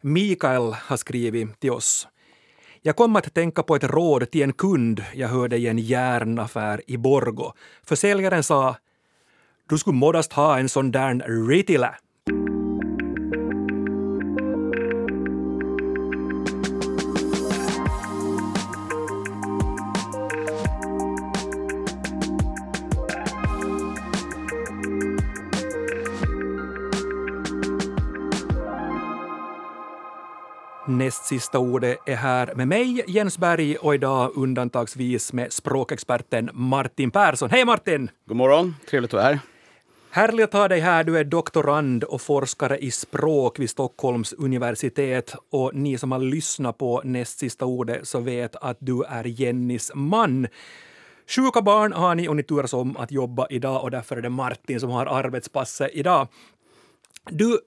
Mikael 0.00 0.72
har 0.72 0.96
skrivit 0.96 1.60
till 1.60 1.70
oss. 1.70 2.08
Jag 2.82 2.96
kom 2.96 3.16
att 3.16 3.34
tänka 3.34 3.62
på 3.62 3.76
ett 3.76 3.84
råd 3.84 4.30
till 4.30 4.42
en 4.42 4.52
kund 4.52 5.04
jag 5.14 5.28
hörde 5.28 5.56
i 5.56 5.66
en 5.66 5.78
järnaffär 5.78 6.82
i 6.86 6.96
Borgo. 6.96 7.52
Försäljaren 7.84 8.42
sa 8.42 8.76
du 9.68 9.78
skulle 9.78 9.96
modast 9.96 10.32
ha 10.32 10.58
en 10.58 10.68
sån 10.68 10.90
där 10.90 11.46
Ritila. 11.48 11.94
Näst 31.00 31.24
sista 31.24 31.58
ordet 31.58 31.98
är 32.06 32.16
här 32.16 32.54
med 32.54 32.68
mig, 32.68 33.04
Jens 33.06 33.38
Berg, 33.38 33.76
och 33.76 33.94
idag 33.94 34.32
undantagsvis 34.36 35.32
med 35.32 35.52
språkexperten 35.52 36.50
Martin 36.52 37.10
Persson. 37.10 37.50
Hej 37.50 37.64
Martin! 37.64 38.10
God 38.26 38.36
morgon, 38.36 38.76
trevligt 38.90 39.08
att 39.08 39.12
vara 39.12 39.24
här. 39.24 39.38
Härligt 40.10 40.44
att 40.44 40.52
ha 40.52 40.68
dig 40.68 40.80
här. 40.80 41.04
Du 41.04 41.18
är 41.18 41.24
doktorand 41.24 42.04
och 42.04 42.20
forskare 42.20 42.78
i 42.78 42.90
språk 42.90 43.58
vid 43.58 43.70
Stockholms 43.70 44.32
universitet. 44.32 45.34
Och 45.50 45.74
ni 45.74 45.98
som 45.98 46.12
har 46.12 46.18
lyssnat 46.18 46.78
på 46.78 47.02
näst 47.04 47.38
sista 47.38 47.64
ordet 47.64 48.08
så 48.08 48.20
vet 48.20 48.56
att 48.56 48.76
du 48.80 49.04
är 49.04 49.24
Jennys 49.24 49.92
man. 49.94 50.46
Sjuka 51.26 51.62
barn 51.62 51.92
har 51.92 52.14
ni 52.14 52.28
och 52.28 52.36
ni 52.36 52.42
turas 52.42 52.72
om 52.72 52.96
att 52.96 53.12
jobba 53.12 53.46
idag 53.50 53.82
och 53.82 53.90
därför 53.90 54.16
är 54.16 54.22
det 54.22 54.30
Martin 54.30 54.80
som 54.80 54.90
har 54.90 55.06
arbetspasset 55.06 55.90
idag. 55.92 56.28
Du 57.30 57.58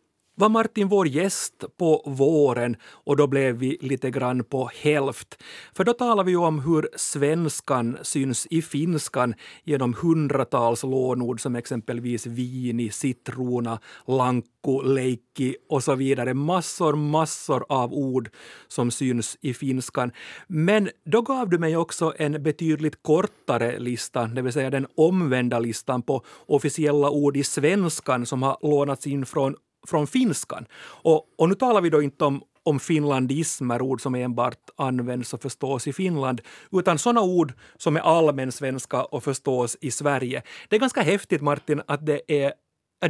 var 0.43 0.49
Martin 0.49 0.87
vår 0.87 1.07
gäst 1.07 1.63
på 1.77 2.03
våren 2.05 2.75
och 2.83 3.17
då 3.17 3.27
blev 3.27 3.55
vi 3.55 3.77
lite 3.81 4.11
grann 4.11 4.43
på 4.43 4.69
hälft. 4.75 5.43
För 5.73 5.83
då 5.83 5.93
talade 5.93 6.25
vi 6.25 6.31
ju 6.31 6.37
om 6.37 6.59
hur 6.59 6.89
svenskan 6.95 7.97
syns 8.01 8.47
i 8.49 8.61
finskan 8.61 9.33
genom 9.63 9.93
hundratals 10.01 10.83
lånord 10.83 11.41
som 11.41 11.55
exempelvis 11.55 12.25
vini, 12.25 12.89
citrona, 12.89 13.79
lankku, 14.07 14.81
leikki 14.83 15.55
och 15.69 15.83
så 15.83 15.95
vidare. 15.95 16.33
Massor, 16.33 16.95
massor 16.95 17.65
av 17.69 17.93
ord 17.93 18.29
som 18.67 18.91
syns 18.91 19.37
i 19.41 19.53
finskan. 19.53 20.11
Men 20.47 20.89
då 21.05 21.21
gav 21.21 21.49
du 21.49 21.57
mig 21.57 21.77
också 21.77 22.13
en 22.17 22.43
betydligt 22.43 23.03
kortare 23.03 23.79
lista, 23.79 24.27
det 24.27 24.41
vill 24.41 24.53
säga 24.53 24.69
den 24.69 24.87
omvända 24.95 25.59
listan 25.59 26.01
på 26.01 26.23
officiella 26.47 27.09
ord 27.09 27.37
i 27.37 27.43
svenskan 27.43 28.25
som 28.25 28.43
har 28.43 28.57
lånats 28.61 29.07
in 29.07 29.25
från 29.25 29.55
från 29.87 30.07
finskan. 30.07 30.65
Och, 30.83 31.25
och 31.37 31.49
nu 31.49 31.55
talar 31.55 31.81
vi 31.81 31.89
då 31.89 32.01
inte 32.01 32.25
om, 32.25 32.43
om 32.63 32.79
finlandismer, 32.79 33.81
ord 33.81 34.01
som 34.01 34.15
enbart 34.15 34.69
används 34.75 35.33
och 35.33 35.41
förstås 35.41 35.87
i 35.87 35.93
Finland, 35.93 36.41
utan 36.71 36.97
sådana 36.99 37.21
ord 37.21 37.53
som 37.77 37.95
är 37.95 38.01
allmänsvenska 38.01 39.03
och 39.03 39.23
förstås 39.23 39.77
i 39.81 39.91
Sverige. 39.91 40.43
Det 40.69 40.75
är 40.75 40.79
ganska 40.79 41.01
häftigt, 41.01 41.41
Martin, 41.41 41.81
att 41.87 42.05
det 42.05 42.21
är 42.27 42.53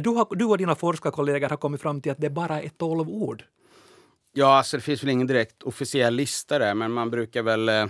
du, 0.00 0.10
har, 0.10 0.36
du 0.36 0.44
och 0.44 0.58
dina 0.58 0.74
forskarkollegor 0.74 1.48
har 1.48 1.56
kommit 1.56 1.80
fram 1.80 2.00
till 2.00 2.12
att 2.12 2.20
det 2.20 2.30
bara 2.30 2.62
är 2.62 2.68
tolv 2.68 3.08
ord. 3.08 3.44
Ja, 4.32 4.56
alltså 4.56 4.76
det 4.76 4.82
finns 4.82 5.02
väl 5.02 5.10
ingen 5.10 5.26
direkt 5.26 5.62
officiell 5.62 6.14
lista 6.14 6.58
där, 6.58 6.74
men 6.74 6.92
man 6.92 7.10
brukar 7.10 7.42
väl 7.42 7.68
eh, 7.68 7.86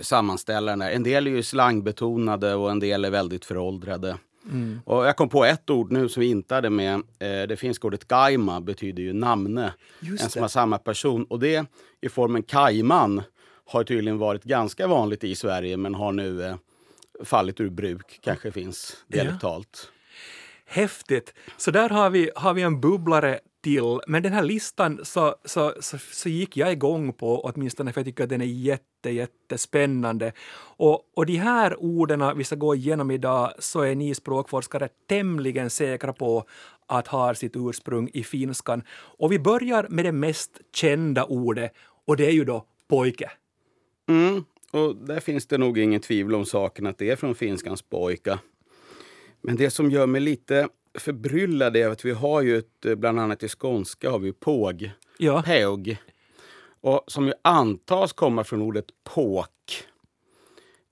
sammanställa 0.00 0.72
den 0.72 0.78
där. 0.78 0.90
En 0.90 1.02
del 1.02 1.26
är 1.26 1.30
ju 1.30 1.42
slangbetonade 1.42 2.54
och 2.54 2.70
en 2.70 2.80
del 2.80 3.04
är 3.04 3.10
väldigt 3.10 3.44
föråldrade. 3.44 4.18
Mm. 4.44 4.80
Och 4.84 5.06
jag 5.06 5.16
kom 5.16 5.28
på 5.28 5.44
ett 5.44 5.70
ord 5.70 5.92
nu 5.92 6.08
som 6.08 6.20
vi 6.20 6.26
inte 6.26 6.54
hade 6.54 6.70
med. 6.70 6.94
Eh, 6.94 7.42
det 7.48 7.56
finska 7.56 7.86
ordet 7.86 8.08
gaima 8.08 8.60
betyder 8.60 9.02
ju 9.02 9.12
namne. 9.12 9.74
Just 10.00 10.24
en 10.24 10.30
som 10.30 10.42
har 10.42 10.48
samma 10.48 10.78
person. 10.78 11.24
Och 11.24 11.40
det 11.40 11.66
i 12.00 12.08
formen 12.08 12.42
kajman 12.42 13.22
har 13.64 13.84
tydligen 13.84 14.18
varit 14.18 14.44
ganska 14.44 14.86
vanligt 14.86 15.24
i 15.24 15.34
Sverige 15.34 15.76
men 15.76 15.94
har 15.94 16.12
nu 16.12 16.44
eh, 16.44 16.56
fallit 17.24 17.60
ur 17.60 17.70
bruk. 17.70 18.18
Kanske 18.22 18.52
finns 18.52 18.96
dialektalt. 19.06 19.82
Ja. 19.84 19.96
Häftigt! 20.72 21.34
Så 21.56 21.70
där 21.70 21.88
har 21.88 22.10
vi, 22.10 22.30
har 22.36 22.54
vi 22.54 22.62
en 22.62 22.80
bubblare 22.80 23.40
till. 23.62 24.00
Men 24.06 24.22
den 24.22 24.32
här 24.32 24.42
listan 24.42 25.00
så, 25.02 25.34
så, 25.44 25.74
så, 25.80 25.98
så, 25.98 26.28
gick 26.28 26.56
jag 26.56 26.72
igång 26.72 27.12
på, 27.12 27.40
åtminstone 27.40 27.92
för 27.92 28.00
jag 28.00 28.06
tycker 28.06 28.24
att 28.24 28.30
den 28.30 28.40
är 28.40 28.44
jätte, 28.44 29.10
jättespännande. 29.10 30.32
Och, 30.76 31.00
och 31.14 31.26
de 31.26 31.36
här 31.36 31.82
orden 31.82 32.36
vi 32.36 32.44
ska 32.44 32.56
gå 32.56 32.74
igenom 32.74 33.10
idag 33.10 33.52
så 33.58 33.80
är 33.80 33.94
ni 33.94 34.14
språkforskare 34.14 34.88
tämligen 35.08 35.70
säkra 35.70 36.12
på 36.12 36.44
att 36.86 37.06
ha 37.06 37.34
sitt 37.34 37.56
ursprung 37.56 38.10
i 38.12 38.24
finskan. 38.24 38.82
Och 38.90 39.32
vi 39.32 39.38
börjar 39.38 39.86
med 39.90 40.04
det 40.04 40.12
mest 40.12 40.60
kända 40.74 41.24
ordet 41.24 41.72
och 42.06 42.16
det 42.16 42.26
är 42.26 42.32
ju 42.32 42.44
då 42.44 42.64
pojke. 42.88 43.30
Mm, 44.08 44.44
och 44.70 44.96
där 44.96 45.20
finns 45.20 45.46
det 45.46 45.58
nog 45.58 45.78
ingen 45.78 46.00
tvivel 46.00 46.34
om 46.34 46.44
saken 46.44 46.86
att 46.86 46.98
det 46.98 47.10
är 47.10 47.16
från 47.16 47.34
finskans 47.34 47.82
pojka. 47.82 48.38
Men 49.42 49.56
det 49.56 49.70
som 49.70 49.90
gör 49.90 50.06
mig 50.06 50.20
lite 50.20 50.68
förbryllad 50.98 51.76
är 51.76 51.88
att 51.88 52.04
vi 52.04 52.10
har 52.10 52.42
ju 52.42 52.58
ett, 52.58 52.84
eh, 52.84 52.94
bland 52.94 53.20
annat 53.20 53.42
i 53.42 53.48
skånska 53.48 54.10
har 54.10 54.18
vi 54.18 54.32
påg, 54.32 54.90
ja. 55.18 55.42
påg. 55.46 55.96
Och 56.80 57.04
som 57.06 57.26
ju 57.26 57.32
antas 57.42 58.12
komma 58.12 58.44
från 58.44 58.62
ordet 58.62 58.86
påk. 59.04 59.84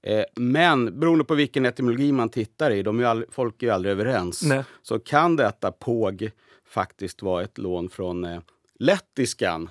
Eh, 0.02 0.24
men 0.34 1.00
beroende 1.00 1.24
på 1.24 1.34
vilken 1.34 1.66
etymologi 1.66 2.12
man 2.12 2.28
tittar 2.28 2.70
i, 2.70 2.82
de 2.82 3.00
är 3.00 3.04
all, 3.04 3.24
folk 3.30 3.62
är 3.62 3.66
ju 3.66 3.72
aldrig 3.72 3.92
överens, 3.92 4.42
Nej. 4.42 4.64
så 4.82 4.98
kan 4.98 5.36
detta 5.36 5.72
påg 5.72 6.30
faktiskt 6.68 7.22
vara 7.22 7.42
ett 7.42 7.58
lån 7.58 7.90
från 7.90 8.24
eh, 8.24 8.40
lettiskan. 8.78 9.70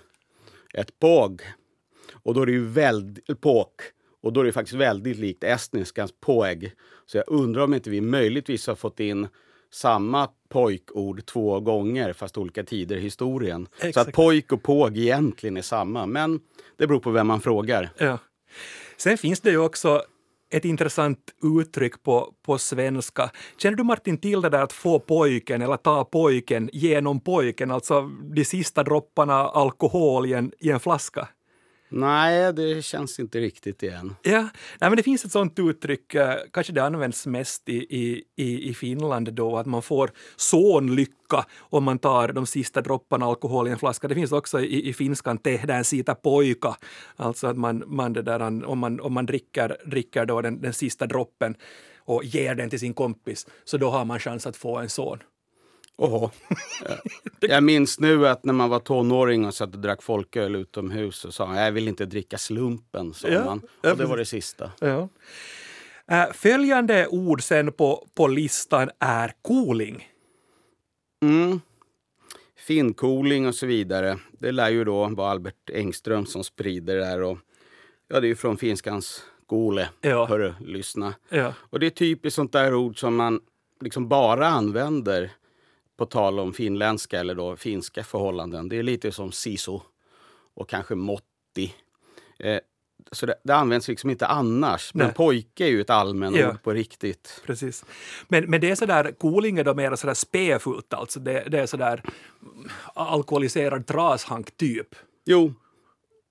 Ett 0.74 1.00
påg. 1.00 1.42
Och 2.24 2.34
då 2.34 2.42
är 2.42 2.46
det 2.46 2.52
ju 2.52 2.66
väldigt, 2.66 3.42
påk. 3.42 3.82
Och 4.22 4.34
då 4.34 4.40
är 4.40 4.46
det 4.46 4.52
faktiskt 4.52 4.78
väldigt 4.78 5.18
likt 5.18 5.44
estniskans 5.44 6.14
påg. 6.20 6.72
Så 7.06 7.18
jag 7.18 7.24
undrar 7.28 7.64
om 7.64 7.74
inte 7.74 7.90
vi 7.90 8.02
möjligtvis 8.02 8.68
har 8.68 8.76
fått 8.76 9.00
in 9.00 9.28
samma 9.72 10.30
pojkord 10.50 11.26
två 11.26 11.60
gånger 11.60 12.14
fast 12.14 12.38
olika 12.38 12.64
tider 12.64 12.96
i 12.96 13.00
historien. 13.00 13.68
Exakt. 13.76 13.94
Så 13.94 14.00
att 14.00 14.12
pojk 14.12 14.52
och 14.52 14.64
påg 14.64 14.98
egentligen 14.98 15.58
är 15.58 15.62
samma, 15.62 16.06
men 16.06 16.40
det 16.78 16.88
beror 16.88 17.00
på 17.00 17.12
vem 17.12 17.28
man 17.28 17.42
frågar. 17.42 17.90
Ja. 17.98 18.18
Sen 18.98 19.18
finns 19.18 19.42
det 19.42 19.50
ju 19.50 19.58
också 19.58 20.02
ett 20.50 20.66
intressant 20.66 21.20
uttryck 21.60 22.04
på, 22.04 22.34
på 22.46 22.58
svenska. 22.58 23.32
Känner 23.58 23.78
du 23.78 23.84
Martin 23.84 24.18
till 24.18 24.42
det 24.42 24.50
där 24.50 24.64
att 24.64 24.74
få 24.74 25.00
pojken 25.00 25.62
eller 25.62 25.78
ta 25.78 26.06
pojken 26.06 26.70
genom 26.74 27.20
pojken, 27.20 27.72
alltså 27.72 28.10
de 28.36 28.46
sista 28.46 28.84
dropparna 28.84 29.34
alkohol 29.34 30.26
i 30.26 30.34
en, 30.34 30.52
i 30.60 30.72
en 30.72 30.80
flaska? 30.80 31.28
Nej, 31.90 32.54
det 32.54 32.86
känns 32.86 33.20
inte 33.20 33.40
riktigt 33.40 33.84
igen. 33.84 34.16
Ja, 34.22 34.42
Nej, 34.80 34.90
men 34.90 34.96
det 34.96 35.04
finns 35.04 35.26
ett 35.26 35.32
sånt 35.32 35.60
uttryck, 35.60 36.16
eh, 36.16 36.36
kanske 36.52 36.74
det 36.74 36.84
används 36.84 37.28
mest 37.28 37.70
i, 37.70 38.24
i, 38.36 38.70
i 38.70 38.74
Finland 38.74 39.34
då, 39.34 39.58
att 39.58 39.66
man 39.66 39.82
får 39.82 40.12
sonlycka 40.36 41.46
om 41.60 41.84
man 41.84 42.00
tar 42.00 42.28
de 42.34 42.46
sista 42.46 42.82
dropparna 42.82 43.26
alkohol 43.26 43.68
i 43.68 43.72
en 43.72 43.80
flaska. 43.80 44.08
Det 44.08 44.16
finns 44.16 44.32
också 44.32 44.60
i, 44.60 44.90
i 44.90 44.94
finskan 44.94 45.38
tehdään 45.38 45.84
siitä 45.84 46.16
poika, 46.16 46.76
alltså 47.16 47.48
att 47.48 47.58
man, 47.58 47.84
man 47.88 48.14
det 48.14 48.22
där, 48.22 48.66
om 48.66 48.80
man, 48.80 49.00
om 49.00 49.14
man 49.14 49.26
dricker, 49.26 49.78
dricker 49.86 50.26
då 50.26 50.42
den, 50.42 50.62
den 50.62 50.74
sista 50.74 51.06
droppen 51.06 51.56
och 52.06 52.24
ger 52.24 52.56
den 52.56 52.70
till 52.70 52.80
sin 52.80 52.94
kompis, 52.94 53.48
så 53.66 53.78
då 53.78 53.90
har 53.90 54.06
man 54.06 54.20
chans 54.20 54.48
att 54.48 54.58
få 54.58 54.78
en 54.78 54.90
son. 54.90 55.20
Oho. 55.98 56.32
Jag 57.40 57.64
minns 57.64 58.00
nu 58.00 58.28
att 58.28 58.46
när 58.46 58.54
man 58.54 58.70
var 58.70 58.80
tonåring 58.80 59.46
och 59.46 59.54
satt 59.54 59.74
och 59.74 59.82
drack 59.82 60.04
folköl 60.04 60.56
utomhus 60.56 61.16
så 61.16 61.32
sa 61.32 61.56
jag 61.56 61.72
vill 61.72 61.88
inte 61.88 62.06
dricka 62.06 62.38
slumpen. 62.38 63.14
Sa 63.14 63.28
ja, 63.28 63.46
man. 63.46 63.62
Och 63.92 63.98
det 63.98 64.06
var 64.06 64.18
det 64.18 64.26
sista. 64.26 64.72
Ja. 64.80 65.10
Äh, 66.12 66.34
följande 66.34 67.08
ord 67.08 67.44
sen 67.44 67.72
på, 67.72 68.08
på 68.16 68.28
listan 68.28 68.90
är 69.00 69.34
cooling. 69.42 70.08
Mm. 71.26 71.62
Finnkoling 72.58 73.48
och 73.48 73.56
så 73.56 73.66
vidare. 73.66 74.20
Det 74.32 74.52
lär 74.52 74.70
ju 74.70 74.84
då 74.84 75.08
vara 75.08 75.32
Albert 75.32 75.70
Engström 75.70 76.26
som 76.26 76.44
sprider 76.44 76.98
det 76.98 77.06
här. 77.06 77.22
Och, 77.22 77.38
ja, 78.08 78.20
det 78.20 78.28
är 78.28 78.30
ju 78.30 78.36
från 78.36 78.58
finskans 78.58 79.24
kole. 79.46 79.90
Ja. 80.02 80.26
Hörru, 80.26 80.54
lyssna. 80.60 81.14
Ja. 81.30 81.54
Och 81.60 81.80
det 81.80 81.86
är 81.86 81.90
typiskt 81.90 82.36
sånt 82.36 82.52
där 82.52 82.74
ord 82.74 83.00
som 83.00 83.16
man 83.16 83.42
liksom 83.82 84.08
bara 84.08 84.48
använder 84.48 85.32
på 85.98 86.06
tal 86.06 86.40
om 86.40 86.54
finländska 86.54 87.20
eller 87.20 87.36
då 87.36 87.56
finska 87.56 88.04
förhållanden. 88.04 88.70
Det 88.70 88.78
är 88.78 88.84
lite 88.84 89.12
som 89.12 89.32
siso 89.32 89.82
och 90.54 90.70
kanske 90.70 90.96
motti. 90.96 91.74
Eh, 92.40 92.60
så 93.12 93.26
det, 93.26 93.36
det, 93.44 93.56
används 93.56 93.88
liksom 93.88 94.10
inte 94.10 94.28
annars. 94.28 94.94
Men 94.94 95.06
Nej. 95.06 95.16
pojke 95.16 95.66
är 95.66 95.70
ju 95.70 95.82
ett 95.82 95.90
allmänt 95.90 96.38
ja. 96.38 96.58
på 96.64 96.74
riktigt. 96.74 97.42
Precis. 97.46 97.86
Men, 98.28 98.46
men 98.46 98.62
det 98.62 98.72
är 98.72 98.76
sådär, 98.76 99.12
cooling 99.12 99.58
är 99.58 99.64
då 99.64 99.74
mer 99.74 99.96
sådär 99.96 100.14
späfullt 100.14 100.94
alltså. 100.94 101.20
Det, 101.20 101.44
det 101.48 101.60
är 101.60 101.66
sådär 101.66 102.04
alkoholiserad 102.94 103.88
trashank 103.88 104.58
typ. 104.58 104.96
Jo, 105.26 105.54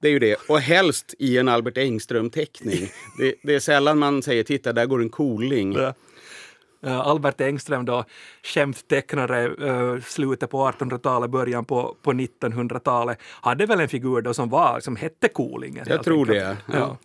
det 0.00 0.08
är 0.08 0.12
ju 0.12 0.18
det. 0.18 0.36
Och 0.48 0.60
helst 0.60 1.14
i 1.18 1.38
en 1.38 1.48
Albert 1.48 1.78
Engström-teckning. 1.78 2.90
det, 3.18 3.34
det, 3.42 3.54
är 3.54 3.60
sällan 3.60 3.98
man 3.98 4.22
säger 4.22 4.42
titta 4.42 4.72
där 4.72 4.86
går 4.86 5.02
en 5.02 5.10
cooling. 5.10 5.72
Ja. 5.72 5.94
Uh, 6.84 7.00
Albert 7.00 7.40
Engström 7.40 7.84
då, 7.84 8.04
skämttecknare, 8.42 9.48
uh, 9.48 10.00
slutet 10.02 10.50
på 10.50 10.70
1800-talet, 10.70 11.30
början 11.30 11.64
på, 11.64 11.96
på 12.02 12.12
1900-talet, 12.12 13.18
hade 13.22 13.66
väl 13.66 13.80
en 13.80 13.88
figur 13.88 14.20
då 14.20 14.34
som 14.34 14.48
var, 14.48 14.80
som 14.80 14.96
hette 14.96 15.28
Kolingen. 15.28 15.86
Jag 15.88 16.02
tror 16.02 16.26
det. 16.26 16.34
Ja. 16.36 16.56
ja. 16.66 16.96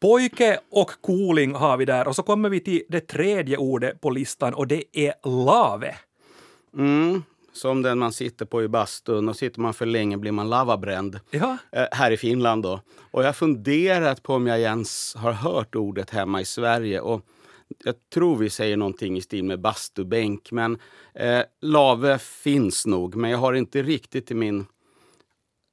Pojke 0.00 0.60
och 0.70 0.90
koling 1.00 1.54
har 1.54 1.76
vi 1.76 1.84
där 1.84 2.08
och 2.08 2.16
så 2.16 2.22
kommer 2.22 2.48
vi 2.48 2.60
till 2.60 2.82
det 2.88 3.00
tredje 3.00 3.56
ordet 3.56 4.00
på 4.00 4.10
listan 4.10 4.54
och 4.54 4.66
det 4.66 4.84
är 4.92 5.14
lave. 5.44 5.96
Mm, 6.78 7.22
som 7.52 7.82
den 7.82 7.98
man 7.98 8.12
sitter 8.12 8.44
på 8.44 8.62
i 8.62 8.68
bastun 8.68 9.28
och 9.28 9.36
sitter 9.36 9.60
man 9.60 9.74
för 9.74 9.86
länge 9.86 10.16
blir 10.16 10.32
man 10.32 10.50
lavabränd. 10.50 11.20
Ja. 11.30 11.56
Eh, 11.72 11.86
här 11.92 12.10
i 12.10 12.16
Finland 12.16 12.62
då. 12.62 12.80
Och 13.10 13.22
jag 13.22 13.28
har 13.28 13.32
funderat 13.32 14.22
på 14.22 14.34
om 14.34 14.46
jag 14.46 14.60
ens 14.60 15.14
har 15.14 15.32
hört 15.32 15.74
ordet 15.74 16.10
hemma 16.10 16.40
i 16.40 16.44
Sverige. 16.44 17.00
Och 17.00 17.22
jag 17.84 17.94
tror 18.14 18.36
vi 18.36 18.50
säger 18.50 18.76
någonting 18.76 19.16
i 19.16 19.20
stil 19.20 19.44
med 19.44 19.60
bastubänk. 19.60 20.52
Men 20.52 20.78
eh, 21.14 21.42
lave 21.60 22.18
finns 22.18 22.86
nog, 22.86 23.14
men 23.14 23.30
jag 23.30 23.38
har 23.38 23.52
inte 23.52 23.82
riktigt 23.82 24.30
i 24.30 24.34
min 24.34 24.66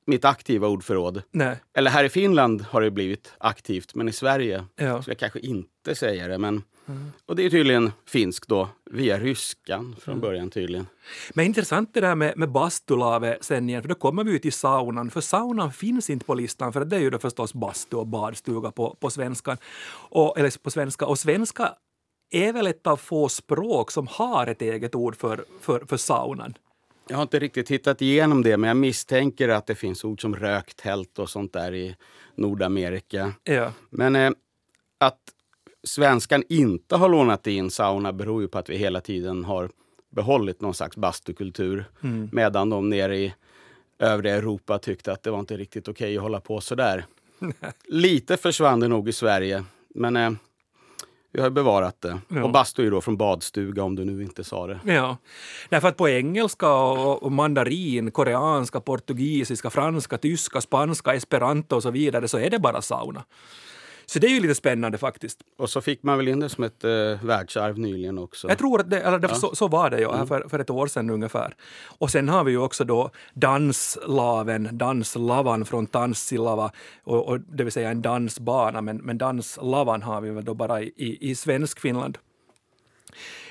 mitt 0.09 0.25
aktiva 0.25 0.67
ordförråd. 0.67 1.21
Nej. 1.31 1.55
Eller 1.73 1.91
här 1.91 2.03
i 2.03 2.09
Finland 2.09 2.61
har 2.61 2.81
det 2.81 2.91
blivit 2.91 3.33
aktivt, 3.37 3.95
men 3.95 4.09
i 4.09 4.11
Sverige 4.11 4.65
ja. 4.75 5.01
ska 5.01 5.11
jag 5.11 5.17
kanske 5.17 5.39
inte 5.39 5.95
säga 5.95 6.27
det. 6.27 6.37
Men, 6.37 6.63
mm. 6.85 7.11
Och 7.25 7.35
det 7.35 7.45
är 7.45 7.49
tydligen 7.49 7.91
finskt 8.05 8.49
då, 8.49 8.69
via 8.91 9.19
ryskan 9.19 9.95
från 10.01 10.13
mm. 10.13 10.21
början 10.21 10.49
tydligen. 10.49 10.87
Men 11.33 11.45
intressant 11.45 11.93
det 11.93 12.01
där 12.01 12.15
med, 12.15 12.37
med 12.37 12.51
bastulave 12.51 13.37
sen 13.41 13.69
igen, 13.69 13.81
för 13.81 13.89
då 13.89 13.95
kommer 13.95 14.23
vi 14.23 14.31
ju 14.31 14.39
till 14.39 14.53
saunan. 14.53 15.11
För 15.11 15.21
saunan 15.21 15.73
finns 15.73 16.09
inte 16.09 16.25
på 16.25 16.33
listan, 16.33 16.73
för 16.73 16.85
det 16.85 16.95
är 16.95 16.99
ju 16.99 17.09
då 17.09 17.19
förstås 17.19 17.53
bastu 17.53 17.97
och 17.97 18.07
badstuga 18.07 18.71
på, 18.71 18.97
på 18.99 19.09
svenskan. 19.09 19.57
Och, 20.09 20.39
eller 20.39 20.63
på 20.63 20.71
svenska. 20.71 21.05
Och 21.05 21.19
svenska 21.19 21.73
är 22.29 22.53
väl 22.53 22.67
ett 22.67 22.87
av 22.87 22.97
få 22.97 23.29
språk 23.29 23.91
som 23.91 24.07
har 24.07 24.47
ett 24.47 24.61
eget 24.61 24.95
ord 24.95 25.15
för, 25.15 25.45
för, 25.61 25.85
för 25.87 25.97
saunan. 25.97 26.57
Jag 27.07 27.15
har 27.15 27.23
inte 27.23 27.39
riktigt 27.39 27.71
hittat 27.71 28.01
igenom 28.01 28.43
det, 28.43 28.57
men 28.57 28.67
jag 28.67 28.77
misstänker 28.77 29.49
att 29.49 29.67
det 29.67 29.75
finns 29.75 30.03
ord 30.03 30.21
som 30.21 30.35
röktält 30.35 31.19
och 31.19 31.29
sånt 31.29 31.53
där 31.53 31.73
i 31.73 31.95
Nordamerika. 32.35 33.33
Ja. 33.43 33.71
Men 33.89 34.15
eh, 34.15 34.31
att 34.97 35.19
svenskan 35.83 36.43
inte 36.49 36.95
har 36.95 37.09
lånat 37.09 37.47
in 37.47 37.71
sauna 37.71 38.13
beror 38.13 38.41
ju 38.41 38.47
på 38.47 38.57
att 38.57 38.69
vi 38.69 38.77
hela 38.77 39.01
tiden 39.01 39.45
har 39.45 39.69
behållit 40.09 40.61
någon 40.61 40.73
slags 40.73 40.97
bastukultur. 40.97 41.85
Mm. 42.03 42.29
Medan 42.31 42.69
de 42.69 42.89
nere 42.89 43.17
i 43.17 43.33
övriga 43.99 44.35
Europa 44.35 44.79
tyckte 44.79 45.11
att 45.11 45.23
det 45.23 45.31
var 45.31 45.39
inte 45.39 45.57
riktigt 45.57 45.87
okej 45.87 46.05
okay 46.05 46.17
att 46.17 46.23
hålla 46.23 46.41
på 46.41 46.61
sådär. 46.61 47.05
Lite 47.85 48.37
försvann 48.37 48.79
det 48.79 48.87
nog 48.87 49.09
i 49.09 49.13
Sverige. 49.13 49.63
Men 49.95 50.15
eh, 50.15 50.31
vi 51.31 51.41
har 51.41 51.49
bevarat 51.49 52.01
det. 52.01 52.19
Ja. 52.27 52.43
Och 52.43 52.51
bastu 52.51 52.87
är 52.87 52.91
då 52.91 53.01
från 53.01 53.17
badstuga 53.17 53.83
om 53.83 53.95
du 53.95 54.05
nu 54.05 54.23
inte 54.23 54.43
sa 54.43 54.67
det. 54.67 54.79
Ja, 54.85 55.17
därför 55.69 55.87
att 55.87 55.97
på 55.97 56.09
engelska 56.09 56.73
och 56.73 57.31
mandarin, 57.31 58.11
koreanska, 58.11 58.79
portugisiska, 58.79 59.69
franska, 59.69 60.17
tyska, 60.17 60.61
spanska, 60.61 61.13
esperanto 61.13 61.75
och 61.75 61.83
så 61.83 61.91
vidare 61.91 62.27
så 62.27 62.37
är 62.37 62.49
det 62.49 62.59
bara 62.59 62.81
sauna. 62.81 63.23
Så 64.09 64.19
det 64.19 64.27
är 64.27 64.31
ju 64.31 64.39
lite 64.39 64.55
spännande 64.55 64.97
faktiskt. 64.97 65.39
Och 65.57 65.69
så 65.69 65.81
fick 65.81 66.03
man 66.03 66.17
väl 66.17 66.27
in 66.27 66.39
det 66.39 66.49
som 66.49 66.63
ett 66.63 66.83
eh, 66.83 67.23
världsarv 67.23 67.79
nyligen 67.79 68.17
också? 68.17 68.49
Jag 68.49 68.57
tror 68.57 68.79
att 68.79 68.89
det, 68.89 69.01
eller 69.01 69.19
ja. 69.21 69.35
så, 69.35 69.55
så, 69.55 69.67
var 69.67 69.89
det 69.89 70.01
ja, 70.01 70.15
mm. 70.15 70.27
för, 70.27 70.49
för 70.49 70.59
ett 70.59 70.69
år 70.69 70.87
sedan 70.87 71.09
ungefär. 71.09 71.55
Och 71.83 72.11
sen 72.11 72.29
har 72.29 72.43
vi 72.43 72.51
ju 72.51 72.57
också 72.57 72.83
då 72.83 73.11
danslaven, 73.33 74.69
danslavan 74.71 75.65
från 75.65 75.87
Tanssilava, 75.87 76.71
och, 77.03 77.27
och, 77.27 77.39
det 77.39 77.63
vill 77.63 77.73
säga 77.73 77.89
en 77.89 78.01
dansbana, 78.01 78.81
men, 78.81 78.97
men 78.97 79.17
danslavan 79.17 80.01
har 80.01 80.21
vi 80.21 80.29
väl 80.29 80.45
då 80.45 80.53
bara 80.53 80.81
i, 80.81 80.93
i, 80.95 81.29
i 81.29 81.35
svensk 81.35 81.79
Finland. 81.79 82.17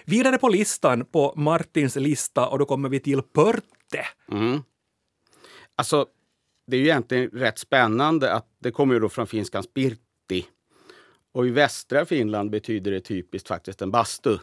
Vidare 0.05 0.39
på 0.39 0.49
listan, 0.49 1.05
på 1.05 1.33
Martins 1.37 1.97
lista, 1.97 2.49
och 2.49 2.59
då 2.59 2.65
kommer 2.65 2.89
vi 2.89 3.01
till 3.01 3.23
Pörte. 3.23 4.07
Mm. 4.33 4.63
Alltså, 5.77 6.07
det 6.67 6.77
är 6.77 6.81
ju 6.81 6.87
egentligen 6.87 7.31
rätt 7.31 7.59
spännande 7.59 8.33
att 8.33 8.47
det 8.59 8.71
kommer 8.71 8.95
ju 8.95 9.01
då 9.01 9.09
från 9.09 9.27
finskans 9.27 9.73
pirtti 9.75 10.03
Lahti. 10.29 10.47
Och 11.33 11.47
i 11.47 11.51
västra 11.51 12.07
Finland 12.07 12.51
betyder 12.51 12.91
det 12.91 13.01
typiskt 13.01 13.49
faktiskt 13.49 13.83
en 13.83 13.91
bastu. 13.91 14.39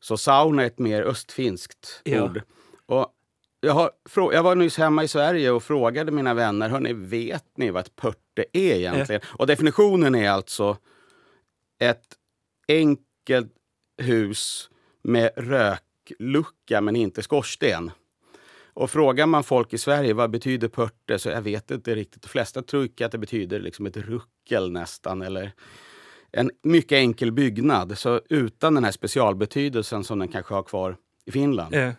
Så 0.00 0.16
sauna 0.16 0.62
är 0.62 0.66
ett 0.66 0.78
mer 0.78 1.02
östfinskt 1.02 2.00
ja. 2.04 2.24
ord. 2.24 2.42
Och 2.86 3.08
jag, 3.60 3.72
har, 3.72 3.90
jag 4.32 4.42
var 4.42 4.54
nyss 4.54 4.76
hemma 4.76 5.04
i 5.04 5.08
Sverige 5.08 5.50
och 5.50 5.62
frågade 5.62 6.12
mina 6.12 6.34
vänner, 6.34 6.68
hörni, 6.68 6.92
vet 6.92 7.44
ni 7.56 7.70
vad 7.70 7.86
ett 7.86 7.96
pörte 7.96 8.44
är 8.52 8.74
egentligen? 8.74 9.20
Ja. 9.24 9.36
Och 9.38 9.46
definitionen 9.46 10.14
är 10.14 10.30
alltså 10.30 10.76
ett 11.78 12.16
enkelt 12.68 13.52
hus 14.02 14.70
med 15.02 15.30
röklucka 15.36 16.80
men 16.80 16.96
inte 16.96 17.22
skorsten. 17.22 17.90
Och 18.74 18.90
frågar 18.90 19.26
man 19.26 19.44
folk 19.44 19.72
i 19.72 19.78
Sverige 19.78 20.14
vad 20.14 20.30
betyder 20.30 20.68
pörte 20.68 21.18
så 21.18 21.28
jag 21.28 21.42
vet 21.42 21.70
inte 21.70 21.94
riktigt. 21.94 22.22
De 22.22 22.28
flesta 22.28 22.62
tror 22.62 22.88
att 23.00 23.12
det 23.12 23.18
betyder 23.18 23.60
liksom 23.60 23.86
ett 23.86 23.96
ruckel 23.96 24.72
nästan 24.72 25.22
eller 25.22 25.52
en 26.32 26.50
mycket 26.62 26.96
enkel 26.96 27.32
byggnad. 27.32 27.98
Så 27.98 28.20
utan 28.28 28.74
den 28.74 28.84
här 28.84 28.92
specialbetydelsen 28.92 30.04
som 30.04 30.18
den 30.18 30.28
kanske 30.28 30.54
har 30.54 30.62
kvar 30.62 30.96
i 31.26 31.32
Finland. 31.32 31.74
Äh. 31.74 31.92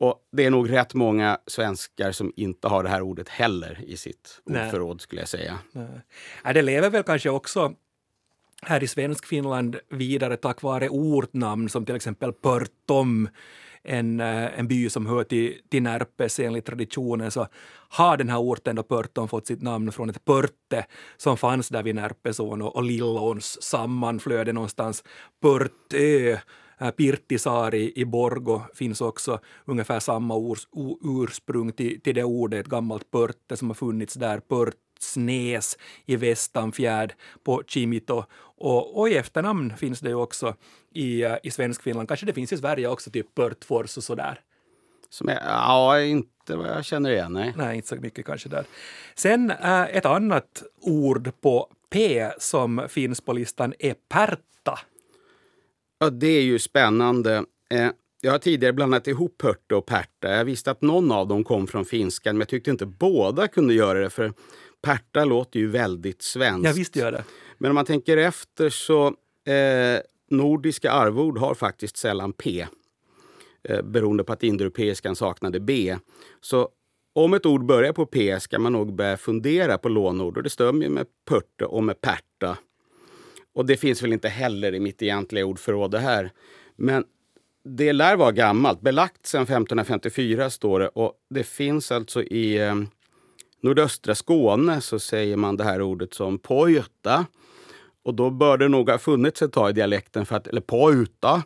Och 0.00 0.28
det 0.32 0.44
är 0.44 0.50
nog 0.50 0.72
rätt 0.72 0.94
många 0.94 1.38
svenskar 1.46 2.12
som 2.12 2.32
inte 2.36 2.68
har 2.68 2.82
det 2.82 2.88
här 2.88 3.02
ordet 3.02 3.28
heller 3.28 3.84
i 3.86 3.96
sitt 3.96 4.40
ordförråd 4.44 5.00
skulle 5.00 5.20
jag 5.20 5.28
säga. 5.28 5.58
Nej. 5.72 6.54
Det 6.54 6.62
lever 6.62 6.90
väl 6.90 7.02
kanske 7.02 7.30
också 7.30 7.74
här 8.62 8.82
i 8.82 8.86
svensk 8.86 9.26
Finland 9.26 9.76
vidare 9.90 10.36
tack 10.36 10.62
vare 10.62 10.88
ortnamn 10.88 11.68
som 11.68 11.84
till 11.84 11.96
exempel 11.96 12.32
Pörtom 12.32 13.28
en, 13.82 14.20
eh, 14.20 14.58
en 14.58 14.68
by 14.68 14.90
som 14.90 15.06
hör 15.06 15.24
till, 15.24 15.60
till 15.68 15.82
Närpes 15.82 16.40
enligt 16.40 16.64
traditionen 16.64 17.30
så 17.30 17.46
har 17.88 18.16
den 18.16 18.28
här 18.28 18.38
orten 18.38 18.76
då 18.76 18.82
Pörtom 18.82 19.28
fått 19.28 19.46
sitt 19.46 19.62
namn 19.62 19.92
från 19.92 20.10
ett 20.10 20.24
pörte 20.24 20.86
som 21.16 21.36
fanns 21.36 21.68
där 21.68 21.82
vid 21.82 21.94
Närpesån 21.94 22.62
och, 22.62 22.76
och 22.76 22.82
Lillåns 22.82 23.62
sammanflöde 23.62 24.52
någonstans. 24.52 25.04
Pörtö 25.42 26.38
eh, 26.80 27.92
i 27.94 28.04
Borgo 28.04 28.62
finns 28.74 29.00
också 29.00 29.40
ungefär 29.64 30.00
samma 30.00 30.38
urs, 30.38 30.68
ursprung 31.04 31.72
till, 31.72 32.00
till 32.00 32.14
det 32.14 32.24
ordet, 32.24 32.60
ett 32.60 32.70
gammalt 32.70 33.10
pörte 33.10 33.56
som 33.56 33.68
har 33.68 33.74
funnits 33.74 34.14
där, 34.14 34.40
pört 34.40 34.74
Snäs 34.98 35.78
i 36.06 36.16
Västanfjärd 36.16 37.14
på 37.44 37.62
Kimito. 37.66 38.24
Och, 38.58 39.00
och 39.00 39.08
i 39.08 39.16
efternamn 39.16 39.76
finns 39.76 40.00
det 40.00 40.08
ju 40.08 40.14
också 40.14 40.54
i, 40.94 41.24
uh, 41.24 41.36
i 41.42 41.50
Svenskfinland. 41.50 42.08
Kanske 42.08 42.26
det 42.26 42.32
finns 42.32 42.52
i 42.52 42.56
Sverige 42.56 42.88
också, 42.88 43.10
typ 43.10 43.34
Pörtfors 43.34 43.96
och 43.96 44.04
sådär. 44.04 44.40
Som 45.10 45.28
är, 45.28 45.40
ja, 45.44 46.00
inte 46.00 46.56
vad 46.56 46.68
jag 46.68 46.84
känner 46.84 47.10
igen. 47.10 47.32
Nej. 47.32 47.52
nej, 47.56 47.76
inte 47.76 47.88
så 47.88 47.96
mycket 47.96 48.26
kanske 48.26 48.48
där. 48.48 48.64
Sen 49.14 49.50
uh, 49.50 49.96
ett 49.96 50.06
annat 50.06 50.62
ord 50.80 51.32
på 51.40 51.68
P 51.90 52.28
som 52.38 52.86
finns 52.88 53.20
på 53.20 53.32
listan 53.32 53.74
är 53.78 53.94
pärta. 54.08 54.78
Ja, 55.98 56.10
det 56.10 56.26
är 56.26 56.42
ju 56.42 56.58
spännande. 56.58 57.44
Eh, 57.70 57.90
jag 58.20 58.32
har 58.32 58.38
tidigare 58.38 58.72
blandat 58.72 59.06
ihop 59.06 59.38
pörte 59.38 59.74
och 59.74 59.86
pärta. 59.86 60.28
Jag 60.28 60.44
visste 60.44 60.70
att 60.70 60.82
någon 60.82 61.12
av 61.12 61.28
dem 61.28 61.44
kom 61.44 61.66
från 61.66 61.84
finskan, 61.84 62.34
men 62.34 62.40
jag 62.40 62.48
tyckte 62.48 62.70
inte 62.70 62.86
båda 62.86 63.48
kunde 63.48 63.74
göra 63.74 63.98
det. 63.98 64.10
För 64.10 64.32
Pärta 64.82 65.24
låter 65.24 65.60
ju 65.60 65.66
väldigt 65.66 66.22
svenskt. 66.22 66.66
Ja, 66.66 66.72
visst 66.72 66.96
gör 66.96 67.12
det. 67.12 67.24
Men 67.58 67.70
om 67.70 67.74
man 67.74 67.84
tänker 67.84 68.16
efter 68.16 68.70
så 68.70 69.06
eh, 69.46 70.00
nordiska 70.30 70.90
arvord 70.90 71.38
har 71.38 71.54
faktiskt 71.54 71.96
sällan 71.96 72.32
P. 72.32 72.66
Eh, 73.62 73.82
beroende 73.82 74.24
på 74.24 74.32
att 74.32 74.42
indoeuropeiskan 74.42 75.16
saknade 75.16 75.60
B. 75.60 75.96
Så 76.40 76.68
om 77.12 77.34
ett 77.34 77.46
ord 77.46 77.66
börjar 77.66 77.92
på 77.92 78.06
P 78.06 78.40
ska 78.40 78.58
man 78.58 78.72
nog 78.72 78.94
börja 78.94 79.16
fundera 79.16 79.78
på 79.78 79.88
lånord. 79.88 80.36
Och 80.36 80.42
det 80.42 80.50
stämmer 80.50 80.82
ju 80.82 80.90
med 80.90 81.06
pörte 81.28 81.64
och 81.64 81.84
med 81.84 82.00
pärta. 82.00 82.58
Och 83.54 83.66
det 83.66 83.76
finns 83.76 84.02
väl 84.02 84.12
inte 84.12 84.28
heller 84.28 84.74
i 84.74 84.80
mitt 84.80 85.02
egentliga 85.02 85.46
ordförråd 85.46 85.90
det 85.90 85.98
här. 85.98 86.32
Men 86.76 87.04
det 87.64 87.92
lär 87.92 88.16
vara 88.16 88.32
gammalt. 88.32 88.80
Belagt 88.80 89.26
sedan 89.26 89.42
1554 89.42 90.50
står 90.50 90.80
det. 90.80 90.88
Och 90.88 91.12
det 91.30 91.44
finns 91.44 91.92
alltså 91.92 92.22
i 92.22 92.58
eh, 92.58 92.74
nordöstra 93.60 94.14
Skåne 94.14 94.80
så 94.80 94.98
säger 94.98 95.36
man 95.36 95.56
det 95.56 95.64
här 95.64 95.82
ordet 95.82 96.14
som 96.14 96.38
pojta. 96.38 97.26
Och 98.04 98.14
då 98.14 98.30
bör 98.30 98.58
det 98.58 98.68
nog 98.68 98.90
ha 98.90 98.98
funnits 98.98 99.42
ett 99.42 99.52
tag 99.52 99.70
i 99.70 99.72
dialekten, 99.72 100.26
för 100.26 100.36
att, 100.36 100.46
eller 100.46 100.60
pojta. 100.60 101.42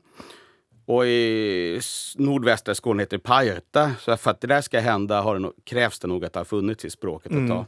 Och 0.87 1.07
i 1.07 1.81
nordvästra 2.17 2.75
Skåne 2.75 3.03
heter 3.03 3.17
det 3.17 3.23
pajta. 3.23 3.93
Så 4.01 4.17
för 4.17 4.31
att 4.31 4.41
det 4.41 4.47
där 4.47 4.61
ska 4.61 4.81
hända 4.81 5.21
har 5.21 5.35
det 5.35 5.41
nog, 5.41 5.53
krävs 5.65 5.99
det 5.99 6.09
nog 6.09 6.25
att 6.25 6.33
det 6.33 6.41
har 6.41 6.45
funnits 6.45 6.85
i 6.85 6.91
språket 6.91 7.33
ett 7.33 7.39
mm. 7.39 7.49
tag. 7.49 7.65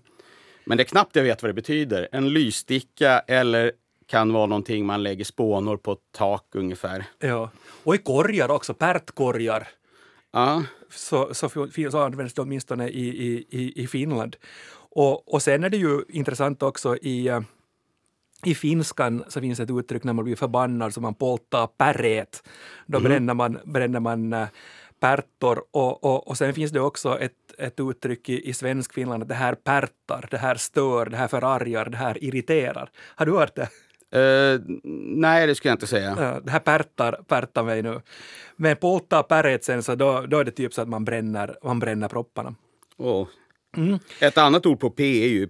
Men 0.65 0.77
det 0.77 0.83
är 0.83 0.85
knappt 0.85 1.17
jag 1.17 1.23
vet 1.23 1.43
vad 1.43 1.49
det 1.49 1.55
betyder. 1.55 2.09
En 2.13 2.33
lyssticka 2.33 3.19
eller 3.19 3.73
kan 4.07 4.33
vara 4.33 4.47
någonting 4.47 4.87
man 4.87 5.03
lägger 5.03 5.25
spånor 5.25 5.77
på 5.77 5.93
ett 5.93 5.99
tak 6.13 6.47
ungefär. 6.55 7.05
Ja, 7.19 7.51
och 7.85 7.95
i 7.95 7.99
korgar 7.99 8.49
också, 8.49 8.75
pärtkorgar. 8.75 9.69
Ja. 10.35 10.63
Så, 10.91 11.35
så, 11.35 11.49
så 11.91 11.99
används 11.99 12.35
det 12.35 12.43
åtminstone 12.43 12.89
i, 12.89 13.09
i, 13.51 13.83
i 13.83 13.87
Finland. 13.87 14.37
Och, 14.97 15.35
och 15.35 15.43
sen 15.43 15.65
är 15.65 15.71
det 15.71 15.77
ju 15.77 16.03
intressant 16.09 16.63
också 16.63 16.97
i, 16.97 17.31
i 18.45 18.55
finskan 18.55 19.25
så 19.29 19.41
finns 19.41 19.61
ett 19.61 19.71
uttryck 19.71 20.05
när 20.05 20.13
man 20.13 20.25
blir 20.25 20.37
förbannad 20.37 20.95
som 20.95 21.03
man 21.03 21.15
poltar 21.15 21.67
pärret. 21.67 22.43
Då 22.87 22.99
Mhm. 22.99 23.05
bränner 23.09 23.35
man, 23.35 23.59
bränner 23.65 24.01
man 24.01 24.33
äh, 24.33 24.49
pärtor 25.01 25.65
och, 25.71 26.05
och, 26.05 26.29
och 26.29 26.39
sen 26.39 26.55
finns 26.55 26.73
det 26.73 26.81
också 26.81 27.19
ett, 27.19 27.33
ett 27.59 27.81
uttryck 27.81 28.29
i, 28.29 28.49
i 28.49 28.53
svensk 28.53 28.93
Finland 28.95 29.23
att 29.23 29.29
det 29.29 29.35
här 29.35 29.55
pärtar, 29.55 30.29
det 30.31 30.39
här 30.39 30.55
stör, 30.55 31.07
det 31.07 31.17
här 31.17 31.29
förargar, 31.29 31.85
det 31.91 31.97
här 31.97 32.25
irriterar. 32.25 32.91
Har 32.97 33.27
du 33.27 33.33
hört 33.33 33.57
det? 33.57 33.69
Eh, 34.15 34.61
nej, 35.17 35.47
det 35.47 35.55
skulle 35.55 35.71
jag 35.71 35.77
inte 35.77 35.87
säga. 35.87 36.17
Ja, 36.19 36.41
det 36.45 36.51
här 36.51 36.59
pärtar, 36.59 37.21
pärtar 37.29 37.63
mig 37.65 37.83
nu. 37.83 38.01
Men 38.57 38.77
poltar 38.77 39.23
pärret 39.23 39.65
sen 39.65 39.83
så 39.83 39.95
då, 39.95 40.21
då 40.29 40.39
är 40.39 40.45
det 40.45 40.51
typ 40.51 40.75
så 40.75 40.83
att 40.83 40.89
man 40.89 41.05
bränner, 41.05 41.57
man 41.65 41.79
bränner 41.79 42.09
propparna. 42.09 42.55
Åh. 42.97 43.27
Mm. 43.77 43.99
Ett 44.21 44.39
annat 44.39 44.67
ord 44.67 44.81
på 44.81 44.91
P 44.91 45.25
är 45.25 45.29
ju 45.29 45.49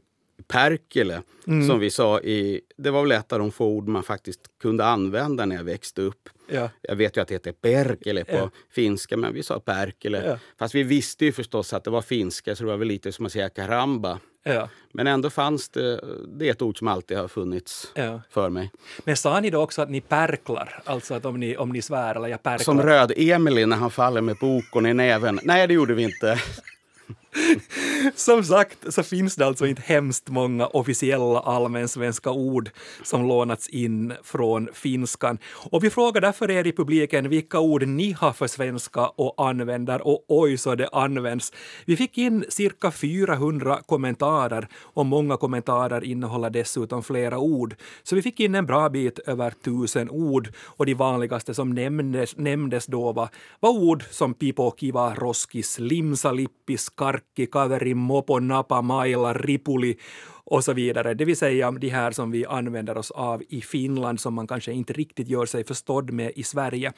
perkele, 0.48 1.22
som 1.68 1.78
vi 1.80 1.90
sa 1.90 2.20
i... 2.20 2.60
Det 2.76 2.90
var 2.90 3.02
väl 3.02 3.12
ett 3.12 3.32
av 3.32 3.38
de 3.38 3.52
få 3.52 3.66
ord 3.66 3.88
man 3.88 4.02
faktiskt 4.02 4.40
kunde 4.62 4.84
använda 4.84 5.46
när 5.46 5.56
jag 5.56 5.64
växte 5.64 6.02
upp. 6.02 6.28
Ja. 6.50 6.70
Jag 6.82 6.96
vet 6.96 7.16
ju 7.16 7.20
att 7.20 7.28
det 7.28 7.34
heter 7.34 7.52
perkele 7.52 8.24
på 8.24 8.34
Ja. 8.36 8.50
finska, 8.70 9.16
men 9.16 9.34
vi 9.34 9.42
sa 9.42 9.60
perkele. 9.60 10.38
Fast 10.58 10.74
vi 10.74 10.82
visste 10.82 11.24
ju 11.24 11.32
förstås 11.32 11.72
att 11.72 11.84
det 11.84 11.90
var 11.90 12.02
finska, 12.02 12.56
så 12.56 12.64
det 12.64 12.70
var 12.70 12.76
väl 12.76 12.88
lite 12.88 13.12
som 13.12 13.26
att 13.26 13.32
säga 13.32 13.48
karamba. 13.48 14.18
Ja, 14.46 14.68
Men 14.92 15.06
ändå 15.06 15.30
fanns 15.30 15.68
det... 15.68 16.00
Det 16.26 16.46
är 16.48 16.50
ett 16.50 16.62
ord 16.62 16.78
som 16.78 16.88
alltid 16.88 17.16
har 17.16 17.28
funnits 17.28 17.92
ja. 17.94 18.20
för 18.30 18.50
mig. 18.50 18.70
Men 19.04 19.16
sa 19.16 19.40
ni 19.40 19.50
då 19.50 19.60
också 19.60 19.82
att 19.82 19.90
ni 19.90 20.00
perklar? 20.00 20.82
Alltså 20.84 21.14
att 21.14 21.24
om 21.24 21.40
ni, 21.40 21.56
om 21.56 21.68
ni 21.72 21.82
svär 21.82 22.14
eller 22.14 22.28
jag 22.28 22.42
perklar? 22.42 22.64
Som 22.64 22.82
Röd-Emily 22.82 23.66
när 23.66 23.76
han 23.76 23.90
faller 23.90 24.20
med 24.20 24.36
bokon 24.36 24.86
i 24.86 24.94
näven. 24.94 25.40
Nej, 25.42 25.66
det 25.66 25.74
gjorde 25.74 25.94
vi 25.94 26.02
inte. 26.02 26.38
Som 28.14 28.44
sagt 28.44 28.94
så 28.94 29.02
finns 29.02 29.36
det 29.36 29.46
alltså 29.46 29.66
inte 29.66 29.82
hemskt 29.82 30.28
många 30.28 30.66
officiella 30.66 31.40
allmänsvenska 31.40 32.30
ord 32.30 32.70
som 33.02 33.28
lånats 33.28 33.68
in 33.68 34.12
från 34.22 34.68
finskan. 34.72 35.38
Och 35.70 35.84
vi 35.84 35.90
frågar 35.90 36.20
därför 36.20 36.50
er 36.50 36.66
i 36.66 36.72
publiken 36.72 37.28
vilka 37.28 37.60
ord 37.60 37.86
ni 37.86 38.12
har 38.12 38.32
för 38.32 38.46
svenska 38.46 39.06
och 39.06 39.48
använder 39.48 40.06
och 40.06 40.24
oj 40.28 40.56
så 40.56 40.74
det 40.74 40.88
används. 40.88 41.52
Vi 41.84 41.96
fick 41.96 42.18
in 42.18 42.44
cirka 42.48 42.90
400 42.90 43.80
kommentarer 43.86 44.68
och 44.80 45.06
många 45.06 45.36
kommentarer 45.36 46.04
innehåller 46.04 46.50
dessutom 46.50 47.02
flera 47.02 47.38
ord. 47.38 47.74
Så 48.02 48.16
vi 48.16 48.22
fick 48.22 48.40
in 48.40 48.54
en 48.54 48.66
bra 48.66 48.88
bit 48.88 49.18
över 49.18 49.50
tusen 49.50 50.10
ord 50.10 50.52
och 50.58 50.86
de 50.86 50.94
vanligaste 50.94 51.54
som 51.54 51.70
nämndes, 51.70 52.36
nämndes 52.36 52.86
då 52.86 53.12
var, 53.12 53.28
var 53.60 53.70
ord 53.70 54.04
som 54.10 54.34
pipokiva, 54.34 55.14
roskis, 55.14 55.78
limsa, 55.78 56.32
lippis, 56.32 56.88
karkki, 57.34 57.46
kaveri, 57.46 57.94
mopo, 57.94 58.38
napa, 58.38 58.82
maila, 58.82 59.32
ripuli 59.32 59.96
och 60.46 60.64
så 60.64 60.72
vidare. 60.72 61.14
Det 61.14 61.24
vill 61.24 61.36
säga 61.36 61.70
de 61.70 61.88
här 61.88 62.12
som 62.12 62.30
vi 62.30 62.46
använder 62.46 62.98
oss 62.98 63.10
av 63.10 63.42
i 63.48 63.60
Finland 63.60 64.20
som 64.20 64.34
man 64.34 64.46
kanske 64.46 64.72
inte 64.72 64.92
riktigt 64.92 65.28
gör 65.28 65.46
sig 65.46 65.64
förstådd 65.64 66.10
med 66.10 66.32
i 66.36 66.42
Sverige. 66.42 66.92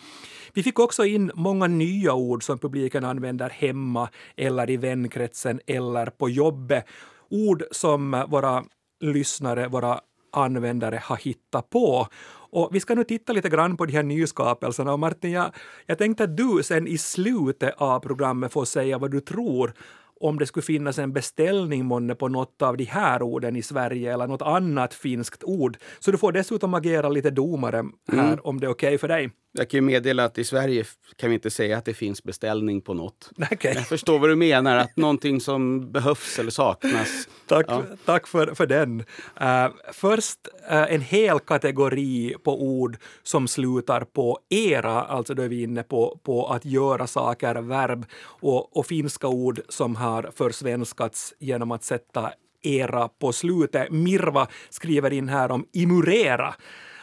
Vi 0.54 0.62
fick 0.62 0.78
också 0.78 1.04
in 1.04 1.30
många 1.35 1.66
nya 1.66 2.14
ord 2.14 2.42
som 2.42 2.59
publiken 2.59 3.04
använder 3.04 3.50
hemma 3.50 4.09
eller 4.37 4.71
i 4.71 4.76
vänkretsen 4.76 5.61
eller 5.66 6.06
på 6.06 6.28
jobbet. 6.28 6.85
Ord 7.30 7.62
som 7.71 8.25
våra 8.28 8.64
lyssnare, 9.00 9.68
våra 9.68 10.00
användare 10.33 11.00
har 11.04 11.16
hittat 11.16 11.71
på. 11.71 12.06
Och 12.50 12.68
vi 12.73 12.80
ska 12.80 12.95
nu 12.95 13.04
titta 13.04 13.33
lite 13.33 13.49
grann 13.49 13.76
på 13.76 13.87
de 13.87 13.92
här 13.92 14.02
nyskapelserna. 14.02 14.92
Och 14.92 14.99
Martin, 14.99 15.33
jag, 15.33 15.50
jag 15.87 15.99
tänkte 15.99 16.25
att 16.25 16.37
du 16.37 16.62
sen 16.62 16.87
i 16.87 16.99
slutet 16.99 17.75
av 17.76 18.00
programmet 18.00 18.52
får 18.52 18.64
säga 18.64 18.99
vad 18.99 19.11
du 19.11 19.21
tror 19.21 19.73
om 20.20 20.38
det 20.38 20.46
skulle 20.46 20.64
finnas 20.64 20.99
en 20.99 21.12
beställning 21.12 21.85
månne 21.85 22.14
på 22.14 22.28
något 22.28 22.62
av 22.62 22.76
de 22.76 22.85
här 22.85 23.23
orden 23.23 23.56
i 23.56 23.62
Sverige 23.62 24.14
eller 24.14 24.26
något 24.26 24.42
annat 24.42 24.94
finskt 24.94 25.44
ord. 25.44 25.76
Så 25.99 26.11
du 26.11 26.18
får 26.18 26.32
dessutom 26.32 26.75
agera 26.75 27.08
lite 27.08 27.30
domare 27.30 27.85
här 28.12 28.46
om 28.46 28.61
det 28.61 28.66
är 28.66 28.70
okej 28.70 28.99
för 28.99 29.08
dig. 29.08 29.30
Jag 29.56 29.70
kan 29.70 29.78
ju 29.78 29.82
meddela 29.82 30.25
att 30.25 30.38
i 30.38 30.44
Sverige 30.44 30.84
kan 31.16 31.30
vi 31.30 31.34
inte 31.34 31.50
säga 31.50 31.78
att 31.78 31.84
det 31.84 31.94
finns 31.94 32.22
beställning 32.22 32.80
på 32.80 32.94
något. 32.94 33.30
Okej. 33.52 33.72
Jag 33.75 33.86
förstår 33.86 34.18
vad 34.18 34.30
du 34.30 34.36
menar, 34.36 34.76
att 34.76 34.96
någonting 34.96 35.40
som 35.40 35.92
behövs 35.92 36.38
eller 36.38 36.50
saknas. 36.50 37.28
Tack, 37.46 37.66
Ja. 37.68 37.82
tack 38.04 38.26
för, 38.26 38.54
för 38.54 38.66
den. 38.66 39.04
Eh, 39.40 39.68
först 39.92 40.38
eh, 40.70 40.94
en 40.94 41.00
hel 41.00 41.38
kategori 41.38 42.34
på 42.44 42.62
ord 42.62 42.96
som 43.22 43.48
slutar 43.48 44.00
på 44.00 44.38
era, 44.48 45.02
alltså 45.02 45.34
då 45.34 45.42
är 45.42 45.48
vi 45.48 45.62
inne 45.62 45.82
på, 45.82 46.20
på 46.22 46.46
att 46.46 46.64
göra 46.64 47.06
saker, 47.06 47.54
verb, 47.54 48.06
och, 48.25 48.76
och 48.76 48.86
finska 48.86 49.28
ord 49.28 49.60
som 49.68 49.96
har 49.96 50.30
försvenskats 50.36 51.34
genom 51.38 51.70
att 51.70 51.84
sätta 51.84 52.32
era 52.62 53.08
på 53.08 53.32
slutet. 53.32 53.90
Mirva 53.90 54.46
skriver 54.70 55.12
in 55.12 55.28
här 55.28 55.50
om 55.50 55.66
imurera, 55.72 56.54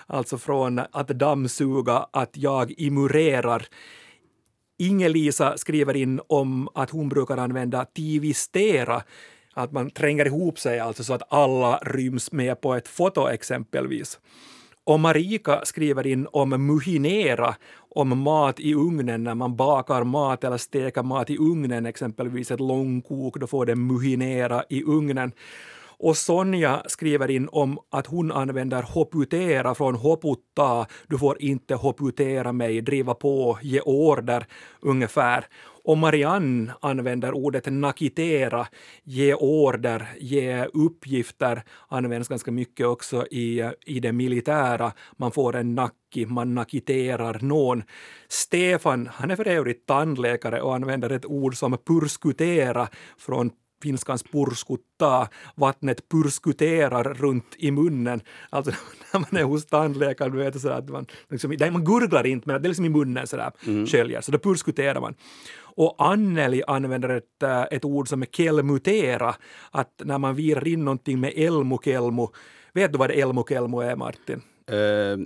alltså 0.07 0.38
från 0.38 0.79
att 0.91 1.07
dammsuga, 1.07 2.05
att 2.12 2.38
jag 2.38 2.72
imurerar. 2.77 3.67
Inge-Lisa 4.77 5.57
skriver 5.57 5.95
in 5.95 6.22
om 6.27 6.69
att 6.74 6.89
hon 6.89 7.10
brukar 7.10 7.38
använda 7.38 7.86
tivistera, 7.86 9.03
att 9.53 9.72
man 9.72 9.89
tränger 9.89 10.25
ihop 10.25 10.60
sig 10.60 10.79
alltså 10.79 11.03
så 11.03 11.13
att 11.13 11.33
alla 11.33 11.77
ryms 11.77 12.31
med 12.31 12.62
på 12.62 12.74
ett 12.74 12.88
foto 12.88 13.27
exempelvis. 13.27 14.19
Och 14.86 15.00
Marika 15.00 15.62
skriver 15.65 16.07
in 16.07 16.27
om 16.31 16.50
muhinera, 16.50 17.55
om 17.95 18.19
mat 18.19 18.60
i 18.60 18.74
ugnen 18.74 19.24
när 19.24 19.36
man 19.36 19.55
bakar 19.55 20.03
mat 20.03 20.43
eller 20.43 20.57
steker 20.57 21.03
mat 21.03 21.29
i 21.29 21.38
ugnen, 21.38 21.86
exempelvis 21.86 22.51
ett 22.51 22.60
långkok, 22.60 23.39
då 23.39 23.48
får 23.48 23.65
det 23.65 23.75
muhinera 23.75 24.63
i 24.69 24.83
ugnen. 24.83 25.31
Och 26.03 26.17
Sonja 26.17 26.83
skriver 26.88 27.31
in 27.31 27.50
om 27.51 27.79
att 27.91 28.07
hon 28.07 28.31
använder 28.31 28.83
hoputera 28.83 29.75
från 29.75 29.95
hoputta. 29.95 30.86
Du 31.07 31.17
får 31.17 31.41
inte 31.41 31.75
hoputera 31.75 32.51
mig, 32.51 32.81
driva 32.81 33.13
på, 33.13 33.57
ge 33.62 33.81
order 33.81 34.45
ungefär. 34.81 35.45
Och 35.83 35.98
Marianne 35.98 36.74
använder 36.81 37.31
ordet 37.33 37.65
nakitera, 37.65 38.67
ge 39.03 39.33
order, 39.33 40.07
ge 40.19 40.65
uppgifter, 40.65 41.63
används 41.88 42.29
ganska 42.29 42.51
mycket 42.51 42.88
också 42.88 43.27
i, 43.27 43.72
i 43.86 44.00
det 44.00 44.12
militära. 44.12 44.91
Man 45.17 45.31
får 45.31 45.55
en 45.55 45.75
nacki, 45.75 46.25
man 46.25 46.55
nakiterar 46.55 47.39
någon. 47.41 47.83
Stefan, 48.27 49.10
han 49.13 49.31
är 49.31 49.36
för 49.36 49.48
övrigt 49.48 49.86
tandläkare 49.86 50.62
och 50.62 50.75
använder 50.75 51.10
ett 51.10 51.25
ord 51.25 51.57
som 51.57 51.77
purskutera 51.77 52.88
från 53.17 53.51
finskans 53.83 54.23
purskuttaa, 54.23 55.27
vattnet 55.55 56.09
purskuterar 56.09 57.03
runt 57.03 57.55
i 57.57 57.71
munnen. 57.71 58.21
Alltså 58.49 58.71
när 59.13 59.19
man 59.19 59.41
är 59.41 59.43
hos 59.43 59.65
tandläkaren, 59.65 60.31
du 60.31 60.37
vet 60.37 60.61
sådär 60.61 60.77
att 60.77 60.89
man, 60.89 61.05
liksom, 61.29 61.57
man 61.71 61.85
gurglar 61.85 62.25
inte, 62.25 62.47
men 62.47 62.61
det 62.61 62.67
är 62.67 62.69
liksom 62.69 62.85
i 62.85 62.89
munnen 62.89 63.27
sådär, 63.27 63.51
sköljer, 63.85 64.21
så 64.21 64.31
då 64.31 64.39
purskuterar 64.39 65.01
man. 65.01 65.15
Och 65.75 65.95
Anneli 65.97 66.63
använder 66.67 67.09
ett, 67.09 67.43
äh, 67.43 67.63
ett 67.71 67.85
ord 67.85 68.07
som 68.07 68.21
är 68.21 68.25
kelmutera, 68.25 69.35
att 69.71 70.01
när 70.03 70.17
man 70.17 70.35
virar 70.35 70.67
in 70.67 70.85
någonting 70.85 71.19
med 71.19 71.33
elmo-kelmo, 71.35 72.33
vet 72.73 72.91
du 72.91 72.97
vad 72.97 73.09
det 73.09 73.21
elmo-kelmo 73.21 73.81
är 73.81 73.95
Martin? 73.95 74.41
Eh, 74.67 75.17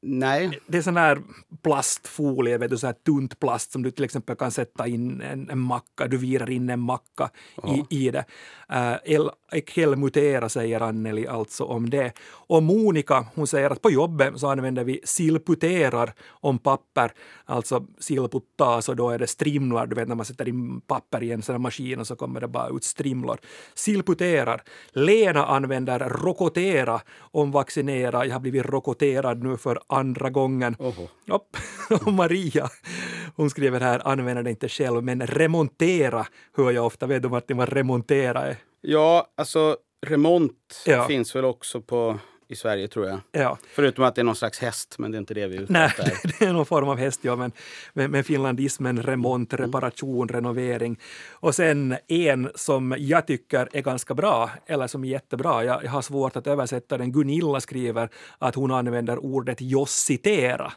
nej. 0.00 0.60
Det 0.66 0.78
är 0.78 0.82
sån 0.82 0.96
här 0.96 1.22
plastfolie, 1.62 2.58
vet 2.58 2.70
du, 2.70 2.78
så 2.78 2.86
här 2.86 2.94
tunt 2.94 3.40
plast 3.40 3.72
som 3.72 3.82
du 3.82 3.90
till 3.90 4.04
exempel 4.04 4.36
kan 4.36 4.50
sätta 4.50 4.86
in 4.86 5.20
en, 5.20 5.50
en 5.50 5.58
macka, 5.58 6.06
du 6.06 6.16
virar 6.16 6.50
in 6.50 6.70
en 6.70 6.80
macka 6.80 7.30
i, 7.66 7.96
i 7.98 8.10
det. 8.10 8.24
Uh, 8.72 8.96
el, 9.04 9.30
kelmutera 9.66 10.48
säger 10.48 10.80
Anneli 10.80 11.26
alltså 11.26 11.64
om 11.64 11.90
det. 11.90 12.12
Och 12.30 12.62
Monica, 12.62 13.26
hon 13.34 13.46
säger 13.46 13.70
att 13.70 13.82
på 13.82 13.90
jobbet 13.90 14.40
så 14.40 14.50
använder 14.50 14.84
vi 14.84 15.00
silputerar 15.04 16.14
om 16.28 16.58
papper, 16.58 17.12
alltså 17.44 17.86
silputtas 17.98 18.88
och 18.88 18.96
då 18.96 19.10
är 19.10 19.18
det 19.18 19.26
strimlar, 19.26 19.86
du 19.86 19.96
vet 19.96 20.08
när 20.08 20.14
man 20.14 20.26
sätter 20.26 20.48
in 20.48 20.80
papper 20.80 21.22
i 21.22 21.32
en 21.32 21.42
sån 21.42 21.52
här 21.52 21.60
maskin 21.60 22.00
och 22.00 22.06
så 22.06 22.16
kommer 22.16 22.40
det 22.40 22.48
bara 22.48 22.68
ut 22.68 22.84
strimlor. 22.84 23.38
Silputerar. 23.74 24.62
Lena 24.92 25.46
använder 25.46 25.98
rokotera 25.98 27.00
om 27.18 27.50
vaccinera, 27.50 28.26
jag 28.26 28.32
har 28.32 28.40
blivit 28.40 28.66
rokoterad 28.82 29.42
nu 29.42 29.56
för 29.56 29.78
andra 29.86 30.30
gången. 30.30 30.76
Och 32.06 32.12
Maria, 32.12 32.68
hon 33.36 33.50
skriver 33.50 33.80
här, 33.80 34.08
använder 34.08 34.42
det 34.42 34.50
inte 34.50 34.68
själv, 34.68 35.02
men 35.04 35.26
remontera 35.26 36.26
hör 36.56 36.70
jag 36.72 36.86
ofta. 36.86 37.06
Vet 37.06 37.22
du 37.22 37.28
Martin 37.28 37.56
vad 37.56 37.68
remontera 37.68 38.40
är? 38.42 38.56
Ja, 38.80 39.26
alltså 39.36 39.76
remont 40.06 40.82
Ja. 40.86 41.04
finns 41.06 41.36
väl 41.36 41.44
också 41.44 41.80
på, 41.80 42.18
i 42.52 42.56
Sverige 42.56 42.88
tror 42.88 43.06
jag. 43.06 43.20
Ja. 43.32 43.58
Förutom 43.72 44.04
att 44.04 44.14
det 44.14 44.22
är 44.22 44.24
någon 44.24 44.36
slags 44.36 44.58
häst, 44.58 44.94
men 44.98 45.10
det 45.10 45.16
är 45.16 45.18
inte 45.18 45.34
det 45.34 45.46
vi 45.46 45.56
ute 45.56 45.72
Nej, 45.72 45.90
det 46.38 46.44
är 46.44 46.52
någon 46.52 46.66
form 46.66 46.88
av 46.88 46.98
hästjobb, 46.98 47.38
men, 47.38 47.52
men, 47.92 48.10
men 48.10 48.24
finlandismen, 48.24 49.02
remont, 49.02 49.54
reparation, 49.54 50.28
renovering. 50.28 50.98
Och 51.30 51.54
sen 51.54 51.96
en 52.08 52.50
som 52.54 52.94
jag 52.98 53.26
tycker 53.26 53.68
är 53.72 53.82
ganska 53.82 54.14
bra, 54.14 54.50
eller 54.66 54.86
som 54.86 55.04
är 55.04 55.08
jättebra, 55.08 55.64
jag, 55.64 55.84
jag 55.84 55.90
har 55.90 56.02
svårt 56.02 56.36
att 56.36 56.46
översätta 56.46 56.98
den, 56.98 57.12
Gunilla 57.12 57.60
skriver 57.60 58.08
att 58.38 58.54
hon 58.54 58.70
använder 58.70 59.18
ordet 59.18 59.60
jossitera. 59.60 60.72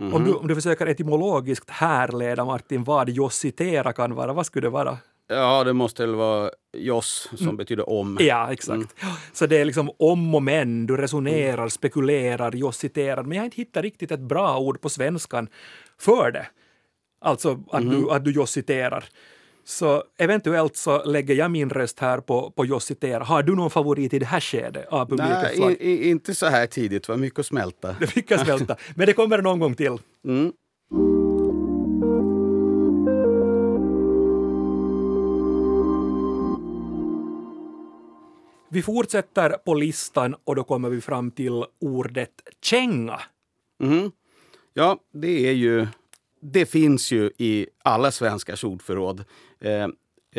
Om, 0.00 0.24
du, 0.24 0.34
om 0.34 0.48
du 0.48 0.54
försöker 0.54 0.86
etymologiskt 0.86 1.70
härleda, 1.70 2.44
Martin, 2.44 2.84
vad 2.84 3.08
jossitera 3.08 3.92
kan 3.92 4.14
vara, 4.14 4.32
vad 4.32 4.46
skulle 4.46 4.66
det 4.66 4.70
vara? 4.70 4.98
Ja, 5.30 5.64
det 5.64 5.72
måste 5.72 6.06
väl 6.06 6.14
vara 6.14 6.50
joss 6.76 7.28
som 7.36 7.46
Mm. 7.46 7.56
betyder 7.56 7.90
om. 7.90 8.16
Ja, 8.20 8.52
exakt. 8.52 8.94
Så 9.32 9.46
det 9.46 9.56
är 9.58 9.64
liksom 9.64 9.90
om 9.98 10.34
och 10.34 10.42
men, 10.42 10.86
du 10.86 10.96
resonerar, 10.96 11.68
spekulerar, 11.68 12.52
jossiterar. 12.52 13.22
Men 13.22 13.32
jag 13.32 13.40
har 13.40 13.44
inte 13.44 13.56
hittat 13.56 13.82
riktigt 13.82 14.10
ett 14.10 14.20
bra 14.20 14.58
ord 14.58 14.80
på 14.80 14.88
svenskan 14.88 15.48
för 16.00 16.30
det. 16.30 16.46
Alltså 17.24 17.58
att, 17.70 17.90
du, 17.90 18.10
att 18.10 18.24
du 18.24 18.30
jossiterar. 18.32 19.04
Så 19.64 20.04
eventuellt 20.18 20.76
så 20.76 21.04
lägger 21.04 21.34
jag 21.34 21.50
min 21.50 21.70
röst 21.70 22.00
här 22.00 22.20
på, 22.20 22.50
på 22.50 22.66
jossitera. 22.66 23.24
Har 23.24 23.42
du 23.42 23.56
någon 23.56 23.70
favorit 23.70 24.14
i 24.14 24.18
det 24.18 24.26
här 24.26 24.40
skedet 24.40 24.86
av 24.88 25.06
publikens 25.06 25.58
Nej, 25.58 25.76
i, 25.80 25.90
i, 25.90 26.10
inte 26.10 26.34
så 26.34 26.46
här 26.46 26.66
tidigt. 26.66 27.06
Det 27.06 27.12
var 27.12 27.18
mycket 27.18 27.38
att 27.38 27.46
smälta. 27.46 27.96
Det 28.00 28.06
fick 28.06 28.30
jag 28.30 28.40
smälta. 28.40 28.76
Men 28.96 29.06
det 29.06 29.12
kommer 29.12 29.42
någon 29.42 29.58
gång 29.58 29.74
till. 29.74 29.98
Vi 38.72 38.82
fortsätter 38.82 39.50
på 39.50 39.74
listan 39.74 40.36
och 40.44 40.56
då 40.56 40.64
kommer 40.64 40.90
vi 40.90 41.00
fram 41.00 41.30
till 41.30 41.64
ordet 41.80 42.30
känga. 42.62 43.20
Mhm. 43.82 44.12
Ja, 44.74 44.98
det 45.12 45.48
är 45.48 45.52
ju... 45.52 45.86
Det 46.42 46.66
finns 46.66 47.12
ju 47.12 47.30
i 47.38 47.66
alla 47.84 48.10
svenskars 48.10 48.64
ordförråd. 48.64 49.24
Eh, 49.60 49.88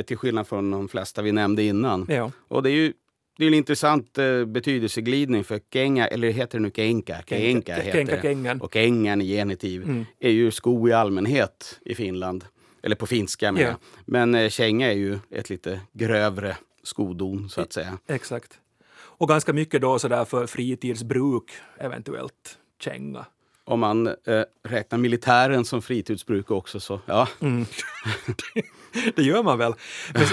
till 0.03 0.17
skillnad 0.17 0.47
från 0.47 0.71
de 0.71 0.87
flesta 0.87 1.21
vi 1.21 1.31
nämnde 1.31 1.63
innan. 1.63 2.05
Ja. 2.09 2.31
Och 2.47 2.63
det 2.63 2.69
är 2.69 2.73
ju 2.73 2.93
det 3.37 3.45
är 3.45 3.47
en 3.47 3.53
intressant 3.53 4.17
eh, 4.17 4.45
betydelseglidning 4.45 5.43
för 5.43 5.59
kenga, 5.73 6.07
eller 6.07 6.31
heter 6.31 6.57
det 6.57 6.61
nu 6.61 6.71
kenka? 6.75 7.17
Kenka 7.27 7.75
heter 7.75 7.91
kenka, 7.91 8.15
det. 8.15 8.21
kengan. 8.21 8.61
Och 8.61 8.73
kengan 8.73 9.21
i 9.21 9.25
genitiv 9.25 10.05
är 10.19 10.29
ju 10.29 10.51
sko 10.51 10.87
i 10.87 10.93
allmänhet 10.93 11.79
i 11.85 11.95
Finland. 11.95 12.45
Eller 12.83 12.95
på 12.95 13.07
finska 13.07 13.51
med. 13.51 13.61
Ja. 13.61 13.75
Men 14.05 14.35
eh, 14.35 14.49
känga 14.49 14.91
är 14.91 14.95
ju 14.95 15.19
ett 15.31 15.49
lite 15.49 15.81
grövre 15.93 16.57
skodon 16.83 17.49
så 17.49 17.61
att 17.61 17.73
säga. 17.73 17.97
Exakt. 18.07 18.59
Och 18.93 19.27
ganska 19.27 19.53
mycket 19.53 19.81
då 19.81 19.99
sådär 19.99 20.25
för 20.25 20.47
fritidsbruk, 20.47 21.51
eventuellt 21.77 22.57
känga. 22.79 23.25
Om 23.63 23.79
man 23.79 24.07
eh, 24.07 24.43
räknar 24.63 24.99
militären 24.99 25.65
som 25.65 25.81
fritidsbruk 25.81 26.51
också 26.51 26.79
så 26.79 26.99
ja. 27.05 27.27
Det 29.15 29.23
gör 29.23 29.43
man 29.43 29.57
väl. 29.57 29.73
Men, 30.13 30.25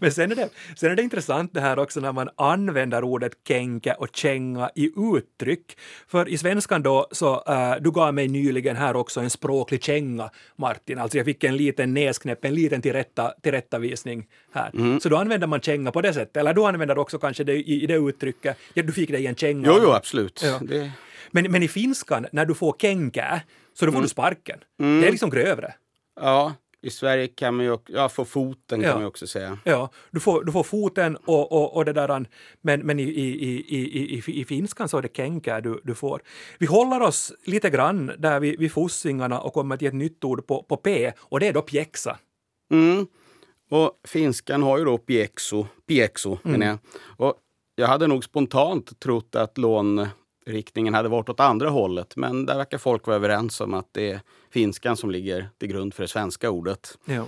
men 0.00 0.12
sen, 0.12 0.32
är 0.32 0.36
det, 0.36 0.48
sen 0.76 0.90
är 0.90 0.96
det 0.96 1.02
intressant 1.02 1.54
det 1.54 1.60
här 1.60 1.78
också 1.78 2.00
när 2.00 2.12
man 2.12 2.28
använder 2.36 3.04
ordet 3.04 3.32
känka 3.48 3.94
och 3.94 4.08
känga 4.12 4.70
i 4.74 4.90
uttryck. 5.16 5.78
För 6.08 6.28
i 6.28 6.38
svenskan 6.38 6.82
då, 6.82 7.06
så 7.10 7.44
äh, 7.46 7.74
du 7.80 7.90
gav 7.90 8.14
mig 8.14 8.28
nyligen 8.28 8.76
här 8.76 8.96
också 8.96 9.20
en 9.20 9.30
språklig 9.30 9.84
känga, 9.84 10.30
Martin. 10.56 10.98
Alltså 10.98 11.18
jag 11.18 11.24
fick 11.24 11.44
en 11.44 11.56
liten 11.56 11.94
näsknäpp, 11.94 12.44
en 12.44 12.54
liten 12.54 12.82
tillrätta, 12.82 13.32
tillrättavisning 13.42 14.26
här. 14.52 14.98
Så 15.00 15.08
då 15.08 15.16
använder 15.16 15.46
man 15.46 15.60
känga 15.60 15.92
på 15.92 16.00
det 16.00 16.14
sättet. 16.14 16.36
Eller 16.36 16.54
du 16.54 16.64
använder 16.64 16.98
också 16.98 17.18
kanske 17.18 17.44
det 17.44 17.54
i, 17.54 17.82
i 17.82 17.86
det 17.86 17.94
uttrycket, 17.94 18.56
ja 18.74 18.82
du 18.82 18.92
fick 18.92 19.10
dig 19.10 19.26
en 19.26 19.36
känga. 19.36 19.68
Jo, 19.68 19.78
jo, 19.82 19.92
absolut. 19.92 20.42
Ja. 20.44 20.60
Det, 20.62 20.92
Men, 21.30 21.52
men 21.52 21.62
i 21.62 21.68
finskan, 21.68 22.26
när 22.32 22.46
du 22.46 22.54
får 22.54 22.76
känka, 22.80 23.40
så 23.74 23.86
då 23.86 23.92
får 23.92 24.02
du 24.02 24.08
sparken. 24.08 24.58
Det 24.78 24.84
är 24.84 25.10
liksom 25.10 25.30
grövre. 25.30 25.74
ja, 26.20 26.54
i 26.82 26.90
Sverige 26.90 27.26
kan 27.28 27.54
man 27.54 27.64
ju 27.64 27.72
också, 27.72 27.92
ja, 27.92 28.08
få 28.08 28.24
foten 28.24 28.80
Ja. 28.80 28.86
kan 28.88 28.94
man 28.94 29.02
ju 29.02 29.06
också 29.08 29.26
säga. 29.26 29.58
Ja, 29.64 29.90
du 30.10 30.20
får, 30.20 30.44
du 30.44 30.52
får 30.52 30.62
foten 30.62 31.16
och, 31.16 31.52
och, 31.52 31.76
och 31.76 31.84
det 31.84 31.92
där, 31.92 32.26
men, 32.60 32.80
men 32.80 32.98
i, 32.98 33.02
i, 33.02 33.28
i, 33.48 33.66
i, 33.68 34.22
i, 34.26 34.40
i 34.40 34.44
finskan 34.44 34.88
så 34.88 34.98
är 34.98 35.02
det 35.02 35.16
känka 35.16 35.60
du, 35.60 35.80
du 35.84 35.94
får. 35.94 36.22
Vi 36.58 36.66
håller 36.66 37.00
oss 37.02 37.32
lite 37.44 37.70
grann 37.70 38.12
där 38.18 38.40
vid, 38.40 38.58
vid 38.58 38.72
fossingarna 38.72 39.40
och 39.40 39.52
kommer 39.52 39.76
till 39.76 39.88
ett 39.88 39.94
nytt 39.94 40.24
ord 40.24 40.46
på, 40.46 40.62
på 40.62 40.76
P 40.76 41.12
och 41.18 41.40
det 41.40 41.46
är 41.48 41.52
då 41.52 41.62
pjäxa. 41.62 42.18
Mm. 42.70 43.06
Och 43.70 43.92
finskan 44.08 44.62
har 44.62 44.78
ju 44.78 44.84
då 44.84 44.98
piexo, 44.98 45.66
piexo 45.86 46.38
Mm. 46.44 46.60
menar 46.60 46.66
jag. 46.66 46.78
Och 47.28 47.34
jag 47.76 47.86
hade 47.88 48.06
nog 48.06 48.24
spontant 48.24 49.00
trott 49.00 49.34
att 49.36 49.58
lånriktningen 50.48 50.94
hade 50.94 51.08
varit 51.08 51.28
åt 51.28 51.40
andra 51.40 51.70
hållet. 51.70 52.16
Men 52.16 52.46
där 52.46 52.56
verkar 52.56 52.78
folk 52.78 53.06
vara 53.06 53.16
överens 53.16 53.60
om 53.60 53.74
att 53.74 53.88
det 53.92 54.10
är 54.10 54.20
finskan 54.50 54.96
som 54.96 55.10
ligger 55.10 55.48
till 55.58 55.68
grund 55.68 55.94
för 55.94 56.02
det 56.02 56.08
svenska 56.08 56.50
ordet. 56.50 56.98
Ja, 57.04 57.26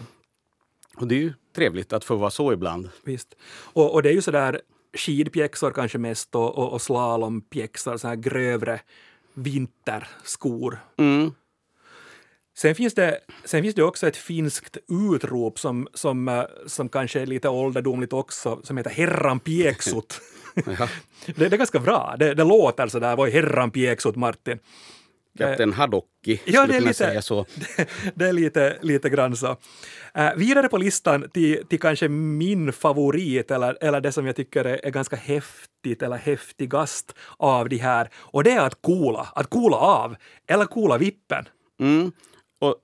Och 0.96 1.06
det 1.08 1.14
är 1.14 1.18
ju 1.18 1.32
trevligt 1.54 1.92
att 1.92 2.04
få 2.04 2.16
vara 2.16 2.30
så 2.30 2.52
ibland. 2.52 2.90
visst. 3.04 3.34
Och, 3.74 3.94
och 3.94 4.02
det 4.02 4.08
är 4.08 4.12
ju 4.12 4.22
sådär 4.22 4.60
skidpjäxor 4.94 5.70
kanske 5.70 5.98
mest 5.98 6.34
och, 6.34 6.58
och, 6.58 6.72
och 6.72 6.82
slalompjäxor, 6.82 7.96
så 7.96 8.08
här 8.08 8.16
grövre 8.16 8.80
vinterskor. 9.34 10.78
Mm. 10.96 11.32
Sen 12.56 12.74
finns, 12.74 12.94
det, 12.94 13.20
sen 13.44 13.62
finns 13.62 13.74
det 13.74 13.82
också 13.82 14.06
ett 14.06 14.16
finskt 14.16 14.76
utrop 14.88 15.58
som, 15.58 15.88
som, 15.94 16.28
eh, 16.28 16.44
som 16.66 16.88
kanske 16.88 17.20
är 17.20 17.26
lite 17.26 17.48
ålderdomligt 17.48 18.12
också, 18.12 18.60
som 18.64 18.76
heter 18.76 18.90
herran 18.90 19.40
pieksut. 19.40 20.20
Ja. 20.66 20.88
det, 21.26 21.48
det 21.48 21.56
är 21.56 21.58
ganska 21.58 21.78
bra. 21.78 22.16
Det, 22.18 22.34
det 22.34 22.44
låter 22.44 22.88
så 22.88 22.98
där, 22.98 23.16
vad 23.16 23.30
herran 23.30 23.70
pieksut, 23.70 24.16
Martin. 24.16 24.58
Kapten 25.38 25.72
Hadocki 25.72 26.40
Ja, 26.44 26.66
det 26.66 26.76
är 26.76 26.80
lite- 26.80 26.94
säga 26.94 27.22
så. 27.22 27.46
det 28.14 28.28
är 28.28 28.32
lite, 28.32 28.78
lite 28.82 29.10
grann 29.10 29.36
så. 29.36 29.50
Uh, 30.18 30.34
vidare 30.36 30.68
på 30.68 30.78
listan 30.78 31.28
till, 31.32 31.66
till 31.68 31.80
kanske 31.80 32.08
min 32.08 32.72
favorit, 32.72 33.50
eller, 33.50 33.78
eller 33.80 34.00
det 34.00 34.12
som 34.12 34.26
jag 34.26 34.36
tycker 34.36 34.64
är, 34.64 34.86
är 34.86 34.90
ganska 34.90 35.16
häftigt 35.16 36.02
eller 36.02 36.16
häftigast 36.16 37.14
av 37.36 37.68
de 37.68 37.76
här, 37.76 38.08
och 38.14 38.44
det 38.44 38.50
är 38.50 38.60
att 38.60 38.82
coola, 38.82 39.28
att 39.34 39.50
coola 39.50 39.76
av, 39.76 40.16
eller 40.46 40.64
coola 40.64 40.98
vippen. 40.98 41.44
Mm. 41.80 42.12
Och 42.60 42.76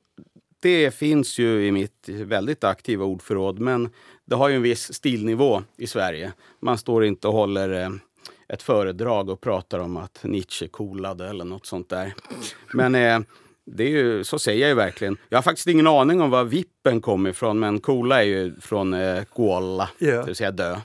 det 0.60 0.94
finns 0.94 1.38
ju 1.38 1.66
i 1.66 1.72
mitt 1.72 2.08
väldigt 2.08 2.64
aktiva 2.64 3.04
ordförråd, 3.04 3.58
men 3.58 3.90
det 4.26 4.36
har 4.36 4.48
ju 4.48 4.56
en 4.56 4.62
viss 4.62 4.92
stilnivå 4.94 5.62
i 5.76 5.86
Sverige. 5.86 6.32
Man 6.60 6.78
står 6.78 7.04
inte 7.04 7.28
och 7.28 7.34
håller 7.34 7.82
eh, 7.84 7.90
ett 8.48 8.62
föredrag 8.62 9.28
och 9.28 9.40
pratar 9.40 9.78
om 9.78 9.96
att 9.96 10.18
Nietzsche 10.22 10.68
coolade 10.68 11.28
eller 11.28 11.44
något 11.44 11.66
sånt 11.66 11.88
där. 11.88 12.14
Men 12.74 12.94
eh, 12.94 13.20
det 13.66 13.84
är 13.84 13.88
ju, 13.88 14.24
så 14.24 14.38
säger 14.38 14.60
jag 14.60 14.68
ju 14.68 14.74
verkligen. 14.74 15.16
Jag 15.28 15.38
har 15.38 15.42
faktiskt 15.42 15.66
ingen 15.66 15.86
aning 15.86 16.20
om 16.20 16.30
var 16.30 16.44
vippen 16.44 17.00
kommer 17.00 17.30
ifrån, 17.30 17.58
men 17.58 17.80
coola 17.80 18.22
är 18.22 18.26
ju 18.26 18.60
från 18.60 18.94
eh, 18.94 19.24
kuolla, 19.34 19.90
Ja. 19.98 20.10
det 20.20 20.22
vill 20.26 20.36
säga 20.36 20.50
dö. 20.50 20.76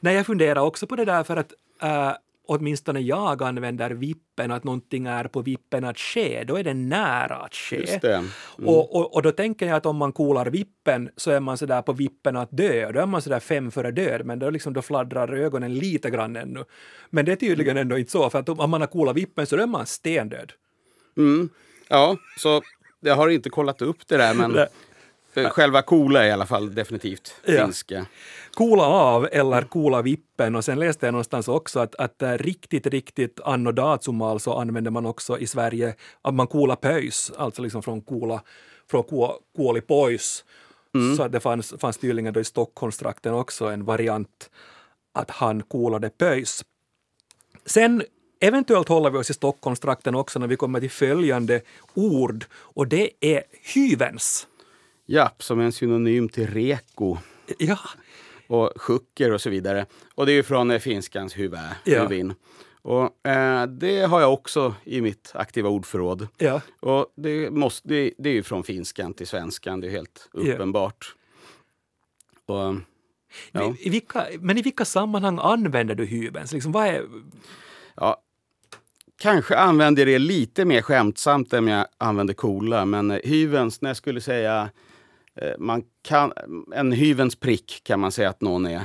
Nej, 0.00 0.14
jag 0.16 0.26
funderar 0.26 0.60
också 0.60 0.86
på 0.86 0.96
det 0.96 1.04
där 1.04 1.24
för 1.24 1.36
att 1.36 1.52
äh, 1.82 2.12
åtminstone 2.50 3.00
jag 3.00 3.42
använder 3.42 3.90
vippen, 3.90 4.50
att 4.50 4.64
någonting 4.64 5.06
är 5.06 5.24
på 5.24 5.42
vippen 5.42 5.84
att 5.84 5.98
ske, 5.98 6.44
då 6.44 6.56
är 6.56 6.64
det 6.64 6.74
nära 6.74 7.36
att 7.36 7.54
ske. 7.54 7.98
Det. 8.02 8.24
Och, 8.66 8.96
och, 8.96 9.14
och 9.14 9.22
då 9.22 9.32
tänker 9.32 9.66
jag 9.66 9.76
att 9.76 9.86
om 9.86 9.96
man 9.96 10.12
kolar 10.12 10.46
vippen 10.46 11.10
så 11.16 11.30
är 11.30 11.40
man 11.40 11.58
så 11.58 11.66
där 11.66 11.82
på 11.82 11.92
vippen 11.92 12.36
att 12.36 12.48
dö. 12.50 12.92
Då 12.92 13.00
är 13.00 13.06
man 13.06 13.22
så 13.22 13.30
där 13.30 13.40
fem 13.40 13.70
före 13.70 13.90
död, 13.90 14.26
men 14.26 14.38
då, 14.38 14.50
liksom, 14.50 14.72
då 14.72 14.82
fladdrar 14.82 15.32
ögonen 15.32 15.74
lite 15.74 16.10
grann 16.10 16.36
ännu. 16.36 16.64
Men 17.10 17.24
det 17.24 17.32
är 17.32 17.36
tydligen 17.36 17.76
ändå 17.76 17.98
inte 17.98 18.10
så, 18.10 18.30
för 18.30 18.38
att 18.38 18.48
om 18.48 18.70
man 18.70 18.80
har 18.80 18.88
kolat 18.88 19.16
vippen 19.16 19.46
så 19.46 19.56
då 19.56 19.62
är 19.62 19.66
man 19.66 19.86
stendöd. 19.86 20.52
Mm. 21.16 21.48
Ja, 21.88 22.16
så 22.38 22.62
jag 23.00 23.16
har 23.16 23.28
inte 23.28 23.50
kollat 23.50 23.82
upp 23.82 24.08
det 24.08 24.16
där, 24.16 24.34
men 24.34 24.66
själva 25.34 25.82
coola 25.82 26.24
är 26.24 26.28
i 26.28 26.32
alla 26.32 26.46
fall 26.46 26.74
definitivt 26.74 27.34
Ja. 27.44 27.64
finska. 27.64 28.06
Kola 28.54 28.82
av 28.86 29.28
eller 29.32 29.62
kola 29.62 30.02
vippen 30.02 30.56
och 30.56 30.64
sen 30.64 30.78
läste 30.78 31.06
jag 31.06 31.12
någonstans 31.12 31.48
också 31.48 31.80
att, 31.80 31.94
att 31.94 32.22
äh, 32.22 32.32
riktigt, 32.32 32.86
riktigt 32.86 33.40
anno 33.44 33.72
dazumal 33.72 34.40
så 34.40 34.58
använder 34.58 34.90
man 34.90 35.06
också 35.06 35.38
i 35.38 35.46
Sverige 35.46 35.94
att 36.22 36.34
man 36.34 36.46
kola 36.46 36.76
pöjs, 36.76 37.32
alltså 37.36 37.62
liksom 37.62 37.82
från 37.82 38.00
kola, 38.00 38.42
från 38.90 39.04
kuoli 39.56 39.80
pois. 39.80 40.44
Så 41.16 41.22
att 41.22 41.32
det 41.32 41.40
fanns, 41.40 41.74
fanns 41.78 41.98
tydligen 41.98 42.32
då 42.34 42.40
i 42.40 42.44
Stockholmstrakten 42.44 43.34
också 43.34 43.64
en 43.66 43.84
variant 43.84 44.50
att 45.14 45.30
han 45.30 45.62
kolade 45.62 46.10
pöjs. 46.10 46.64
Sen 47.66 48.02
eventuellt 48.40 48.88
håller 48.88 49.10
vi 49.10 49.18
oss 49.18 49.30
i 49.30 49.34
Stockholmstrakten 49.34 50.14
också 50.14 50.38
när 50.38 50.46
vi 50.46 50.56
kommer 50.56 50.80
till 50.80 50.90
följande 50.90 51.60
ord 51.94 52.44
och 52.52 52.86
det 52.88 53.10
är 53.20 53.42
hyvens. 53.74 54.46
Ja, 55.12 55.30
som 55.38 55.60
en 55.60 55.72
synonym 55.72 56.28
till 56.28 56.46
reko 56.46 57.16
Ja, 57.58 57.78
och 58.46 58.72
sjucker 58.76 59.32
och 59.32 59.40
så 59.40 59.50
vidare. 59.50 59.86
Och 60.14 60.26
det 60.26 60.32
är 60.32 60.34
ju 60.34 60.42
från 60.42 60.70
eh, 60.70 60.78
finskans 60.78 61.38
hyvä, 61.38 61.76
Ja. 61.84 62.02
hyvin. 62.02 62.34
Och 62.82 63.26
eh, 63.28 63.66
det 63.66 64.00
har 64.00 64.20
jag 64.20 64.32
också 64.32 64.74
i 64.84 65.00
mitt 65.00 65.30
aktiva 65.34 65.68
ordförråd. 65.68 66.28
ja. 66.38 66.60
Och 66.80 67.12
det, 67.16 67.50
måste, 67.50 67.88
det, 67.88 68.12
det 68.18 68.28
är 68.30 68.32
ju 68.34 68.42
från 68.42 68.64
finskan 68.64 69.14
till 69.14 69.26
svenskan, 69.26 69.80
det 69.80 69.86
är 69.86 69.90
helt 69.90 70.28
Ja. 70.32 70.40
uppenbart. 70.54 71.14
Och, 72.46 72.74
ja. 73.52 73.74
I, 73.78 73.86
i 73.86 73.90
vilka, 73.90 74.26
men 74.40 74.58
i 74.58 74.62
vilka 74.62 74.84
sammanhang 74.84 75.38
använder 75.42 75.94
du 75.94 76.04
hyvens? 76.04 76.52
Liksom, 76.52 76.72
vad 76.72 76.86
är, 76.86 77.04
Ja, 77.96 78.22
kanske 79.18 79.56
använder 79.56 80.06
det 80.06 80.18
lite 80.18 80.64
mer 80.64 80.82
skämtsamt 80.82 81.52
än 81.52 81.66
jag 81.68 81.86
använder 81.98 82.34
coola. 82.34 82.84
Men 82.84 83.10
eh, 83.10 83.18
hyvens, 83.24 83.80
när 83.80 83.90
jag 83.90 83.96
skulle 83.96 84.20
säga 84.20 84.62
eh, 84.62 84.68
man 85.58 85.82
kan, 86.02 86.32
en 86.74 86.92
hyvens 86.92 87.36
prick 87.36 87.80
kan 87.84 88.00
man 88.00 88.12
säga 88.12 88.28
att 88.30 88.40
någon 88.40 88.66
är. 88.66 88.80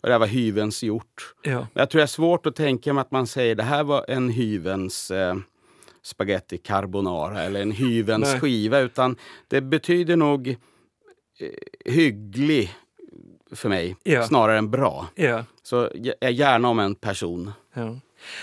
Och 0.00 0.08
det 0.08 0.12
här 0.12 0.18
var 0.18 0.26
hyvens 0.26 0.82
gjort. 0.82 1.34
ja. 1.42 1.66
Jag 1.74 1.90
tror 1.90 1.98
det 1.98 2.02
är 2.02 2.06
svårt 2.06 2.46
att 2.46 2.56
tänka 2.56 2.92
mig 2.92 3.00
att 3.00 3.10
man 3.10 3.26
säger 3.26 3.54
det 3.54 3.62
här 3.62 3.84
var 3.84 4.04
en 4.08 4.28
hyvens 4.30 5.10
eh, 5.10 5.36
spaghetti 6.02 6.58
carbonara 6.58 7.42
eller 7.42 7.62
en 7.62 7.70
hyvens 7.72 8.30
Nej. 8.32 8.40
skiva. 8.40 8.78
Utan 8.80 9.16
det 9.48 9.60
betyder 9.60 10.16
nog 10.16 10.48
eh, 10.48 11.92
hygglig 11.92 12.74
för 13.52 13.68
mig, 13.68 13.96
Ja. 14.02 14.22
snarare 14.26 14.58
än 14.58 14.70
bra. 14.70 15.06
Ja. 15.14 15.44
Så 15.62 15.90
jag 15.94 16.14
är 16.20 16.30
gärna 16.30 16.68
om 16.68 16.78
en 16.78 16.94
person. 16.94 17.50
Ja. 17.74 17.96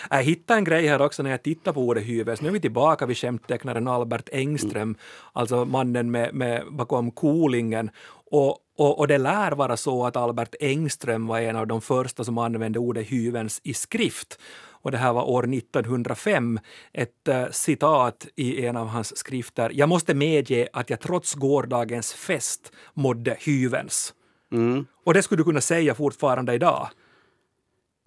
Jag 0.10 0.24
hittade 0.24 0.58
en 0.58 0.64
grej 0.64 0.88
här 0.88 1.02
också 1.02 1.24
när 1.24 1.30
jag 1.30 1.44
tittar 1.44 1.74
på 1.74 1.82
ordet 1.82 2.04
hyvels. 2.04 2.42
Nu 2.42 2.48
är 2.48 2.54
vi 2.54 2.60
tillbaka 2.60 3.06
vid 3.06 3.18
skämttecknaren 3.18 3.88
Albert 3.88 4.30
Engström, 4.32 4.96
alltså 5.34 5.66
mannen 5.66 6.12
med, 6.12 6.34
med 6.34 6.64
bakom 6.72 7.12
Kolingen. 7.12 7.92
Och, 8.32 8.58
och, 8.78 9.00
och 9.00 9.08
det 9.08 9.18
lär 9.18 9.52
vara 9.52 9.78
så 9.78 10.06
att 10.06 10.16
Albert 10.16 10.56
Engström 10.60 11.28
var 11.28 11.40
en 11.40 11.56
av 11.56 11.68
de 11.68 11.82
första 11.82 12.24
som 12.24 12.38
använde 12.38 12.80
ordet 12.80 13.12
hyvens 13.12 13.62
i 13.64 13.74
skrift. 13.74 14.40
Och 14.82 14.92
det 14.92 14.98
här 14.98 15.14
var 15.14 15.30
år 15.30 15.54
1905. 15.54 16.60
Ett 16.94 17.28
eh, 17.28 17.50
citat 17.52 18.28
i 18.36 18.66
en 18.66 18.78
av 18.78 18.88
hans 18.88 19.18
skrifter. 19.18 19.72
Jag 19.74 19.90
måste 19.90 20.14
medge 20.14 20.68
att 20.74 20.90
jag 20.90 21.00
trots 21.00 21.34
gårdagens 21.34 22.14
fest 22.14 22.72
mådde 22.94 23.38
hyvens. 23.40 24.14
Mm. 24.52 24.86
Och 25.06 25.14
det 25.14 25.24
skulle 25.24 25.40
du 25.40 25.44
kunna 25.44 25.62
säga 25.62 25.96
fortfarande 25.96 26.54
idag? 26.54 26.90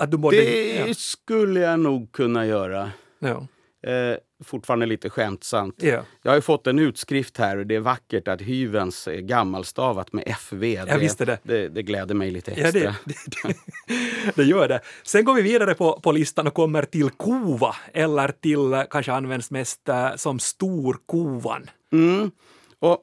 Att 0.03 0.11
du 0.11 0.19
mådde... 0.19 0.37
Det 0.37 0.77
ja. 0.77 0.95
skulle 0.95 1.61
jag 1.61 1.81
nog 1.81 2.13
kunna 2.13 2.47
göra. 2.47 2.91
Ja. 3.19 3.47
Eh, 3.91 4.17
fortfarande 4.45 4.87
lite 4.87 5.11
skämtsamt. 5.11 5.75
Ja. 5.79 6.03
Jag 6.23 6.31
har 6.31 6.37
ju 6.37 6.41
fått 6.41 6.67
en 6.67 6.79
utskrift 6.79 7.39
här 7.39 7.57
och 7.57 7.67
det 7.67 7.75
är 7.75 7.81
vackert 7.81 8.29
att 8.29 8.41
hyvens 8.41 9.09
är 9.09 9.21
gammalstavat 9.21 10.13
med 10.13 10.25
FV. 10.27 10.73
Jag 10.73 10.99
visste 10.99 11.25
det. 11.25 11.39
Det, 11.43 11.69
det 11.69 11.83
gläder 11.83 12.15
mig 12.15 12.31
lite 12.31 12.51
Ja, 12.51 12.67
extra. 12.67 12.81
det, 12.81 12.95
det, 13.43 13.55
det, 13.87 14.33
det 14.35 14.45
gör 14.45 14.69
det. 14.69 14.81
Sen 15.03 15.25
går 15.25 15.35
vi 15.35 15.43
vidare 15.43 15.75
på, 15.75 16.01
på 16.01 16.13
listan 16.13 16.47
och 16.47 16.55
kommer 16.55 16.83
till 16.83 17.11
kova, 17.11 17.77
eller 17.93 18.29
till, 18.29 18.73
eh, 18.73 18.83
kanske 18.91 19.13
används 19.13 19.51
mest 19.51 19.89
eh, 19.89 20.15
som 20.17 20.39
storkovan. 20.39 21.71
Mm. 21.93 22.31
Och 22.79 22.99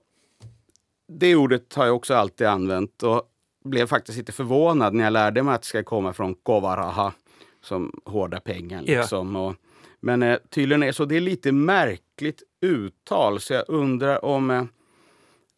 det 1.08 1.36
ordet 1.36 1.74
har 1.74 1.86
jag 1.86 1.96
också 1.96 2.14
alltid 2.14 2.48
använt 2.48 3.04
och 3.04 3.24
blev 3.70 3.88
faktiskt 3.88 4.18
lite 4.18 4.32
förvånad 4.32 4.94
när 4.94 5.04
jag 5.04 5.14
lärde 5.14 5.44
mig 5.44 5.56
att 5.56 5.62
det 5.62 5.68
ska 5.68 5.84
komma 5.84 6.14
från 6.14 6.36
kovaraha, 6.36 7.14
som 7.62 8.02
hårda 8.06 8.40
pengar. 8.40 8.84
Ja. 8.86 9.00
Liksom. 9.00 9.36
Och, 9.36 9.56
men 10.00 10.24
eh, 10.24 10.38
tydligen 10.50 10.84
är 10.84 10.92
så. 10.92 11.06
Det 11.06 11.18
är 11.18 11.22
lite 11.22 11.52
märkligt 11.52 12.44
uttal, 12.62 13.40
så 13.40 13.54
jag 13.54 13.64
undrar 13.68 14.26
om... 14.26 14.52
Eh, 14.52 14.64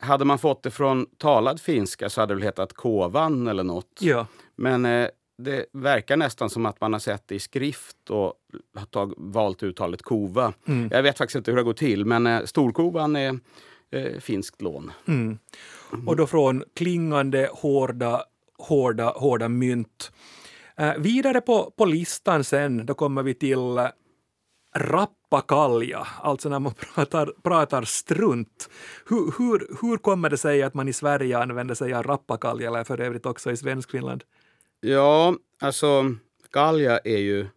hade 0.02 0.26
man 0.26 0.40
fått 0.40 0.64
det 0.64 0.72
från 0.72 1.06
talad 1.18 1.62
finska 1.62 2.10
så 2.10 2.22
hade 2.22 2.34
det 2.34 2.36
väl 2.36 2.44
hetat 2.44 2.74
kovan 2.74 3.48
eller 3.48 3.64
något. 3.64 4.00
Ja. 4.00 4.28
Men 4.56 4.86
eh, 4.86 5.08
det 5.38 5.66
verkar 5.74 6.18
nästan 6.18 6.50
som 6.50 6.66
att 6.66 6.82
man 6.82 6.94
har 6.94 7.00
sett 7.00 7.28
det 7.28 7.36
i 7.36 7.40
skrift 7.40 8.10
och 8.10 8.34
har 8.76 8.86
tag, 8.86 9.14
valt 9.18 9.64
uttalet 9.64 10.02
kova. 10.02 10.54
Mm. 10.66 10.90
Jag 10.92 11.04
vet 11.04 11.18
faktiskt 11.18 11.36
inte 11.36 11.52
hur 11.52 11.58
det 11.58 11.64
går 11.64 11.74
till, 11.74 12.06
men 12.06 12.28
eh, 12.28 12.44
storkovan 12.46 13.16
är 13.16 13.40
eh, 13.92 14.20
finskt 14.20 14.62
lån. 14.62 14.92
Mm. 15.06 15.38
Och 16.08 16.16
då 16.16 16.28
från 16.28 16.64
klingande, 16.76 17.50
hårda, 17.54 18.24
hårda, 18.58 19.10
hårda 19.10 19.50
mynt. 19.50 20.12
Eh, 20.78 20.94
vidare 20.98 21.42
på, 21.42 21.74
på 21.78 21.86
listan 21.86 22.44
sen, 22.44 22.86
då 22.86 22.94
kommer 22.94 23.24
vi 23.24 23.34
till 23.34 23.78
eh, 23.78 23.88
rappakalja, 24.76 26.08
alltså 26.22 26.50
när 26.50 26.60
man 26.60 26.74
pratar, 26.96 27.34
pratar 27.44 27.84
strunt. 27.84 28.70
Hur, 29.06 29.34
hur, 29.38 29.78
hur 29.82 29.98
kommer 29.98 30.30
det 30.30 30.38
sig 30.38 30.64
att 30.64 30.74
man 30.74 30.88
i 30.88 30.94
Sverige 30.94 31.38
använder 31.38 31.76
sig 31.76 31.94
av 31.94 32.04
rappakalja, 32.04 32.68
eller 32.68 32.84
för 32.84 33.02
övrigt 33.02 33.26
också 33.26 33.52
i 33.52 33.58
Svenskfinland? 33.58 34.24
Ja, 34.80 35.36
alltså 35.60 36.16
kalja 36.52 36.98
är 36.98 37.18
ju 37.18 37.48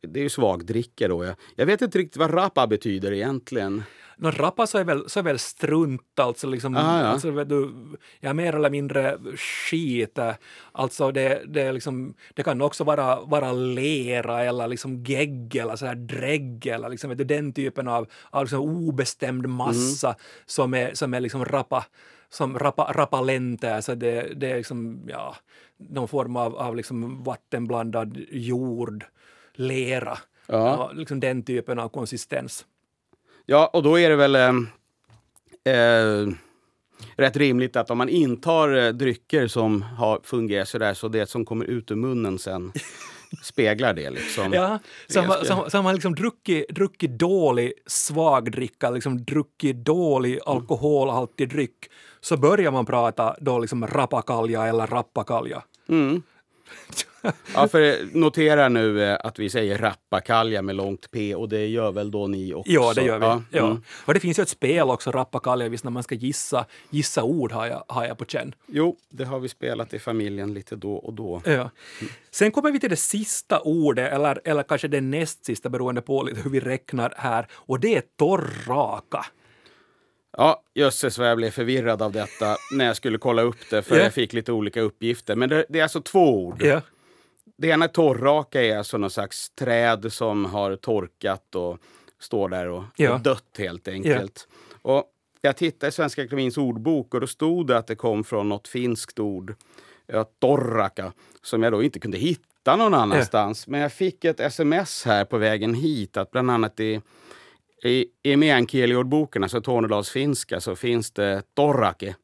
det 0.00 0.20
är 0.20 0.24
ju 0.24 0.28
svagdricka 0.28 1.08
då. 1.08 1.24
Jag, 1.24 1.34
jag 1.56 1.66
vet 1.66 1.82
inte 1.82 1.98
riktigt 1.98 2.16
vad 2.16 2.34
rappa 2.34 2.66
betyder 2.66 3.12
egentligen. 3.12 3.82
Nå, 4.20 4.30
rappa 4.30 4.66
så 4.66 4.78
är 4.78 4.84
väl, 4.84 5.10
så 5.10 5.18
är 5.18 5.22
väl 5.22 5.38
strunt, 5.38 6.18
alltså, 6.18 6.46
liksom, 6.46 6.76
Ah, 6.76 7.00
ja. 7.00 7.06
alltså 7.06 7.44
du, 7.44 7.72
ja, 8.20 8.32
mer 8.32 8.54
eller 8.54 8.70
mindre 8.70 9.18
skit. 9.36 10.18
Alltså 10.72 11.12
det, 11.12 11.42
det, 11.46 11.72
liksom, 11.72 12.14
det 12.34 12.42
kan 12.42 12.62
också 12.62 12.84
vara, 12.84 13.20
vara 13.20 13.52
lera 13.52 14.44
eller 14.44 14.68
liksom 14.68 15.04
gegg 15.04 15.56
eller 15.56 15.76
så 15.76 15.86
här 15.86 15.94
drägg 15.94 16.66
eller 16.66 16.88
liksom, 16.88 17.16
du, 17.16 17.24
den 17.24 17.52
typen 17.52 17.88
av, 17.88 18.06
av 18.30 18.44
liksom 18.44 18.60
obestämd 18.60 19.48
massa 19.48 20.16
som 20.46 20.74
är, 20.74 20.94
som 20.94 21.14
är 21.14 21.20
liksom 21.20 21.44
rappa, 21.44 21.84
som 22.28 22.58
rappalente, 22.58 23.74
alltså 23.74 23.94
det, 23.94 24.32
det 24.36 24.50
är 24.50 24.56
liksom, 24.56 25.02
ja, 25.08 25.36
någon 25.76 26.08
form 26.08 26.36
av, 26.36 26.56
av 26.56 26.76
liksom 26.76 27.22
vattenblandad 27.22 28.18
jord, 28.30 29.04
lera, 29.58 30.18
Ja. 30.46 30.90
liksom 30.94 31.20
den 31.20 31.42
typen 31.42 31.78
av 31.78 31.88
konsistens. 31.88 32.66
Ja, 33.46 33.70
och 33.72 33.82
då 33.82 33.98
är 33.98 34.10
det 34.10 34.16
väl 34.16 34.34
eh, 34.36 34.52
eh, 35.74 36.26
rätt 37.16 37.36
rimligt 37.36 37.76
att 37.76 37.90
om 37.90 37.98
man 37.98 38.08
intar 38.08 38.76
eh, 38.76 38.88
drycker 38.88 39.46
som 39.46 39.82
har 39.82 40.20
fungerat 40.24 40.68
sådär 40.68 40.94
så 40.94 41.08
det 41.08 41.26
som 41.30 41.44
kommer 41.44 41.64
ut 41.64 41.90
ur 41.90 41.96
munnen 41.96 42.38
sen 42.38 42.72
speglar 43.42 43.94
det. 43.94 44.10
Liksom. 44.10 44.52
Ja, 44.52 44.78
så 45.08 45.20
har 45.20 45.26
man, 45.28 45.36
ganska- 45.36 45.54
så, 45.54 45.60
har- 45.60 45.68
så 45.68 45.78
har 45.78 45.82
man 45.82 45.94
liksom 45.94 46.14
druckit, 46.14 46.68
druckit 46.68 47.18
dålig 47.18 47.72
svagdricka, 47.86 48.90
liksom 48.90 49.24
druckit 49.24 49.76
dålig 49.76 50.38
alkoholhaltig 50.46 51.48
dryck, 51.48 51.90
så 52.20 52.36
börjar 52.36 52.70
man 52.70 52.86
prata 52.86 53.36
då 53.40 53.58
liksom 53.58 53.86
rappakalja 53.86 54.66
eller 54.66 54.86
rappakalja. 54.86 55.62
Mm. 55.88 56.22
Ja, 57.54 57.68
för 57.68 57.80
eh, 57.82 57.94
notera 58.12 58.68
nu 58.68 59.02
eh, 59.04 59.18
att 59.24 59.38
vi 59.38 59.50
säger 59.50 59.78
rappakalja 59.78 60.62
med 60.62 60.76
långt 60.76 61.10
P 61.10 61.34
och 61.34 61.48
det 61.48 61.66
gör 61.66 61.92
väl 61.92 62.10
då 62.10 62.26
ni 62.26 62.54
också? 62.54 62.72
Ja, 62.72 62.92
det 62.94 63.02
gör 63.02 63.18
vi. 63.18 63.24
Ja, 63.26 63.42
Ja, 63.50 63.66
mm. 63.66 63.82
Och 64.04 64.14
det 64.14 64.20
finns 64.20 64.38
ju 64.38 64.42
ett 64.42 64.48
spel 64.48 64.90
också, 64.90 65.10
rappakalja, 65.10 65.68
visst 65.68 65.84
när 65.84 65.90
man 65.90 66.02
ska 66.02 66.14
gissa, 66.14 66.66
gissa 66.90 67.22
ord 67.22 67.52
har 67.52 67.66
jag, 67.66 67.84
har 67.88 68.04
jag 68.04 68.18
på 68.18 68.24
känn. 68.24 68.54
Jo, 68.66 68.96
det 69.10 69.24
har 69.24 69.38
vi 69.38 69.48
spelat 69.48 69.94
i 69.94 69.98
familjen 69.98 70.54
lite 70.54 70.76
då 70.76 70.94
och 70.94 71.12
då. 71.14 71.42
Ja. 71.44 71.70
Sen 72.30 72.50
kommer 72.50 72.70
vi 72.72 72.80
till 72.80 72.90
det 72.90 72.96
sista 72.96 73.60
ordet, 73.60 74.12
eller, 74.12 74.40
eller 74.44 74.62
kanske 74.62 74.88
det 74.88 75.00
näst 75.00 75.44
sista 75.44 75.68
beroende 75.68 76.00
på 76.02 76.22
lite 76.22 76.40
hur 76.40 76.50
vi 76.50 76.60
räknar 76.60 77.14
här, 77.16 77.46
och 77.52 77.80
det 77.80 77.96
är 77.96 78.02
torrraka. 78.18 79.26
Ja, 80.36 80.62
jösses 80.74 81.18
vad 81.18 81.30
jag 81.30 81.36
blev 81.36 81.50
förvirrad 81.50 82.02
av 82.02 82.12
detta 82.12 82.56
när 82.72 82.84
jag 82.84 82.96
skulle 82.96 83.18
kolla 83.18 83.42
upp 83.42 83.70
det 83.70 83.82
för 83.82 83.96
Ja. 83.96 84.02
jag 84.02 84.14
fick 84.14 84.32
lite 84.32 84.52
olika 84.52 84.80
uppgifter. 84.80 85.36
Men 85.36 85.48
det, 85.48 85.64
det 85.68 85.78
är 85.78 85.82
alltså 85.82 86.00
två 86.00 86.44
ord. 86.46 86.62
Ja. 86.62 86.80
Det 87.58 87.68
ena 87.68 87.88
torrraka 87.88 88.62
är 88.62 88.78
alltså 88.78 88.98
någon 88.98 89.10
slags 89.10 89.50
träd 89.50 90.12
som 90.12 90.44
har 90.44 90.76
torkat 90.76 91.54
och 91.54 91.78
står 92.20 92.48
där 92.48 92.68
och, 92.68 92.84
Ja. 92.96 93.14
och 93.14 93.20
dött 93.20 93.56
helt 93.58 93.88
enkelt. 93.88 94.48
Och 94.82 95.04
jag 95.40 95.56
tittade 95.56 95.88
i 95.88 95.92
Svenska 95.92 96.22
Akademins 96.22 96.58
ordbok 96.58 97.14
och 97.14 97.20
då 97.20 97.26
stod 97.26 97.66
det 97.66 97.78
att 97.78 97.86
det 97.86 97.96
kom 97.96 98.24
från 98.24 98.48
något 98.48 98.68
finskt 98.68 99.18
ord, 99.18 99.54
ja, 100.06 100.24
torraka, 100.38 101.12
som 101.42 101.62
jag 101.62 101.72
då 101.72 101.82
inte 101.82 101.98
kunde 102.00 102.18
hitta 102.18 102.76
någon 102.76 102.94
annanstans. 102.94 103.66
Men 103.66 103.80
jag 103.80 103.92
fick 103.92 104.24
ett 104.24 104.40
sms 104.40 105.04
här 105.04 105.24
på 105.24 105.38
vägen 105.38 105.74
hit 105.74 106.16
att 106.16 106.30
bland 106.30 106.50
annat 106.50 106.80
i 106.80 107.00
i, 107.84 108.06
i 108.22 108.36
meänkieliordboken, 108.36 109.42
alltså 109.42 109.60
tornedalsfinska, 109.60 110.60
så 110.60 110.76
finns 110.76 111.10
det 111.10 111.42
torrake 111.54 112.14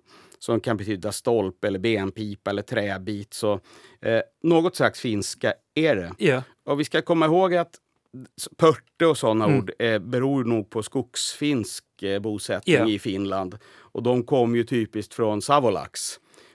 som 0.45 0.61
kan 0.61 0.77
betyda 0.77 1.13
stolp 1.13 1.65
eller 1.65 1.79
benpipa 1.79 2.51
eller 2.51 2.63
träbit. 2.63 3.35
Så 3.35 3.53
eh, 4.03 4.21
något 4.43 4.77
slags 4.77 5.01
finska 5.01 5.55
är 5.75 5.97
det. 5.97 6.13
Ja. 6.19 6.43
Och 6.65 6.81
vi 6.81 6.85
ska 6.85 7.03
komma 7.03 7.27
ihåg 7.27 7.55
att 7.55 7.75
pörte 8.57 9.07
och 9.07 9.19
sådana 9.19 9.45
Mm. 9.45 9.59
ord 9.59 9.73
eh, 9.79 9.99
beror 9.99 10.45
nog 10.45 10.71
på 10.71 10.83
skogsfinsk 10.83 11.85
eh, 12.03 12.19
bosättning 12.21 12.77
Ja. 12.77 12.89
i 12.89 12.99
Finland. 12.99 13.59
Och 13.79 14.03
de 14.03 14.23
kom 14.23 14.57
ju 14.57 14.65
typiskt 14.65 15.15
från 15.15 15.43
Savolax. 15.43 16.01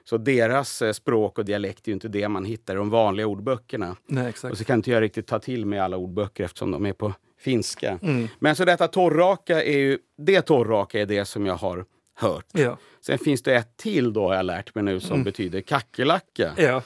Så 0.03 0.17
deras 0.17 0.81
eh, 0.81 0.91
språk 0.91 1.39
och 1.39 1.45
dialekt 1.45 1.87
är 1.87 1.89
ju 1.89 1.93
inte 1.93 2.07
det 2.07 2.27
man 2.29 2.45
hittar 2.45 2.73
i 2.73 2.77
de 2.77 2.89
vanliga 2.89 3.27
ordböckerna. 3.27 3.95
Nej, 4.07 4.33
Och 4.51 4.57
så 4.57 4.63
kan 4.63 4.79
inte 4.79 4.91
jag 4.91 5.01
riktigt 5.01 5.27
ta 5.27 5.39
till 5.39 5.65
mig 5.65 5.79
alla 5.79 5.97
ordböcker 5.97 6.43
eftersom 6.43 6.71
de 6.71 6.85
är 6.85 6.93
på 6.93 7.13
finska. 7.39 7.99
Mm. 8.01 8.27
Men 8.39 8.55
så 8.55 8.65
detta 8.65 8.87
torrraka 8.87 9.63
är 9.63 9.77
ju, 9.77 9.97
det 10.17 10.41
torrraka 10.41 11.01
är 11.01 11.05
det 11.05 11.25
som 11.25 11.45
jag 11.45 11.55
har 11.55 11.85
hört. 12.19 12.45
Ja. 12.51 12.77
Sen 13.01 13.17
finns 13.19 13.41
det 13.43 13.55
ett 13.55 13.77
till 13.77 14.13
då 14.13 14.27
har 14.27 14.35
jag 14.35 14.45
lärt 14.45 14.75
mig 14.75 14.83
nu 14.83 14.99
som 14.99 15.11
Mm. 15.13 15.23
betyder 15.23 15.61
kackerlacka. 15.61 16.53
Ja. 16.57 16.81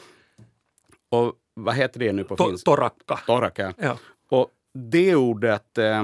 Och 1.09 1.33
vad 1.53 1.75
heter 1.75 1.99
det 1.99 2.13
nu 2.13 2.23
på 2.23 2.35
To- 2.35 2.47
finska? 2.47 2.71
Torakka. 2.71 3.19
Torraka. 3.25 3.73
Ja. 3.77 3.97
Och 4.29 4.49
det 4.73 5.15
ordet 5.15 5.77
eh, 5.77 5.99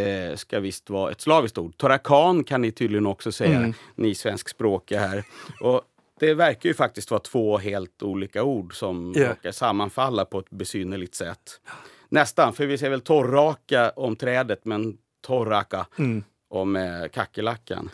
eh, 0.00 0.36
ska 0.36 0.60
visst 0.60 0.90
vara 0.90 1.10
ett 1.10 1.20
slaviskt 1.20 1.58
ord. 1.58 1.76
Torakan 1.76 2.44
kan 2.44 2.62
ni 2.62 2.72
tydligen 2.72 3.06
också 3.06 3.32
säga, 3.32 3.56
Mm. 3.58 3.74
ni 3.94 4.14
svenskspråkiga 4.14 5.00
här. 5.00 5.24
Och 5.60 5.82
det 6.20 6.34
verkar 6.34 6.68
ju 6.68 6.74
faktiskt 6.74 7.10
vara 7.10 7.20
två 7.20 7.58
helt 7.58 8.02
olika 8.02 8.42
ord 8.42 8.74
som 8.78 9.12
Ja. 9.16 9.30
råkar 9.30 9.52
sammanfalla 9.52 10.24
på 10.24 10.38
ett 10.38 10.50
besynnerligt 10.50 11.14
sätt. 11.14 11.60
Nästan, 12.08 12.52
för 12.52 12.66
vi 12.66 12.78
säger 12.78 12.90
väl 12.90 13.00
torraka 13.00 13.90
om 13.90 14.16
trädet, 14.16 14.64
men 14.64 14.98
torraka 15.26 15.86
Mm. 15.98 16.24
Om 16.54 16.76
eh, 16.76 17.08
kackerlackan. 17.12 17.90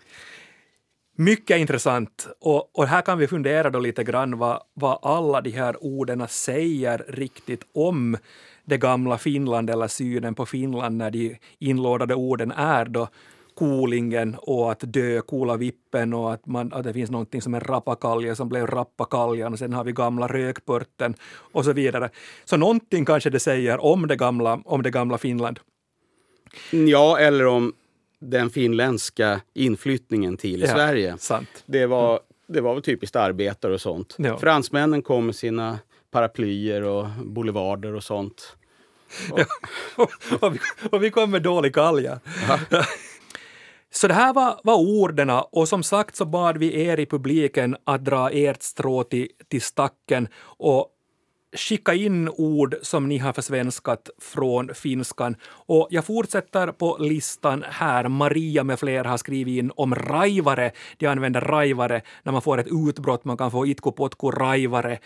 Mycket 1.17 1.59
intressant. 1.59 2.29
Och, 2.41 2.79
och 2.79 2.87
här 2.87 3.03
kan 3.03 3.19
vi 3.19 3.27
fundera 3.27 3.71
då 3.71 3.79
lite 3.79 4.05
grann 4.05 4.39
vad, 4.39 4.63
vad 4.75 4.99
alla 5.03 5.41
de 5.41 5.51
här 5.51 5.85
orden 5.85 6.29
säger 6.29 7.05
riktigt 7.09 7.63
om 7.75 8.17
det 8.65 8.79
gamla 8.79 9.19
Finland 9.19 9.71
eller 9.71 9.89
synen 9.89 10.35
på 10.35 10.47
Finland 10.47 10.97
när 10.97 11.11
de 11.11 11.39
inlådade 11.59 12.15
orden 12.15 12.51
är 12.51 12.85
då 12.85 13.09
Kolingen 13.55 14.37
och 14.39 14.73
att 14.73 14.81
dö, 14.81 15.21
Kola 15.21 15.57
vippen 15.57 16.15
och 16.15 16.33
att, 16.33 16.47
man, 16.47 16.73
att 16.73 16.85
det 16.85 16.93
finns 16.93 17.11
någonting 17.11 17.43
som 17.43 17.55
är 17.55 17.61
rapakalja 17.61 18.35
som 18.35 18.49
blev 18.49 18.67
rappakaljan. 18.67 19.59
Sen 19.59 19.73
har 19.73 19.85
vi 19.85 19.93
gamla 19.93 20.27
rökpörten 20.27 21.15
och 21.53 21.65
så 21.65 21.73
vidare. 21.73 22.11
Så 22.45 22.57
någonting 22.57 23.05
kanske 23.05 23.31
det 23.31 23.41
säger 23.41 23.85
om 23.85 24.07
det 24.07 24.17
gamla, 24.17 24.61
om 24.65 24.83
det 24.83 24.91
gamla 24.91 25.19
Finland. 25.19 25.61
Ja, 26.71 27.19
eller 27.19 27.47
om 27.47 27.73
den 28.21 28.51
finländska 28.51 29.41
inflyttningen 29.55 30.37
till 30.37 30.61
Ja, 30.61 30.67
Sverige. 30.67 31.19
Sant. 31.19 31.65
Det 31.67 31.87
var, 31.87 32.21
det 32.47 32.61
var 32.61 32.75
väl 32.75 32.83
typiskt 32.83 33.17
arbetare 33.17 33.75
och 33.75 33.81
sånt. 33.81 34.17
Ja. 34.19 34.39
Fransmännen 34.39 35.03
kom 35.03 35.27
med 35.27 35.37
sina 35.37 35.79
paraplyer 36.11 36.83
och 36.83 37.07
boulevarder 37.25 37.95
och 37.95 38.05
sånt. 38.05 38.57
och, 40.41 40.55
vi, 40.55 40.59
och 40.91 41.05
vi 41.05 41.11
kom 41.11 41.31
med 41.31 41.43
dålig 41.43 41.75
kalja. 41.75 42.21
Så 43.93 44.09
det 44.09 44.15
här 44.15 44.35
var, 44.35 44.61
var 44.65 44.77
orden 44.77 45.31
och 45.31 45.69
som 45.69 45.83
sagt 45.83 46.17
så 46.17 46.25
bad 46.25 46.59
vi 46.59 46.83
er 46.83 47.01
i 47.01 47.07
publiken 47.07 47.77
att 47.85 48.05
dra 48.05 48.31
ert 48.31 48.63
strå 48.63 49.05
till, 49.05 49.29
till 49.49 49.63
stacken 49.63 50.29
och 50.43 50.87
skicka 51.53 51.95
in 51.95 52.29
ord 52.29 52.75
som 52.83 53.09
ni 53.09 53.19
har 53.19 53.33
försvenskat 53.33 54.11
från 54.19 54.75
finskan. 54.75 55.37
Och 55.51 55.89
jag 55.91 56.05
fortsätter 56.05 56.73
på 56.73 56.97
listan 57.01 57.65
här. 57.69 58.09
Maria 58.09 58.65
med 58.65 58.79
fler 58.79 59.05
har 59.05 59.17
skrivit 59.17 59.59
in 59.59 59.73
om 59.77 59.95
raivare. 59.95 60.73
De 60.99 61.07
använder 61.07 61.41
raivare 61.41 62.03
när 62.23 62.33
man 62.33 62.43
får 62.43 62.59
ett 62.59 62.89
utbrott. 62.89 63.25
Man 63.25 63.37
kan 63.37 63.51
få 63.51 63.67
itku 63.67 63.93
potku 63.93 64.31
raivare. 64.31 64.99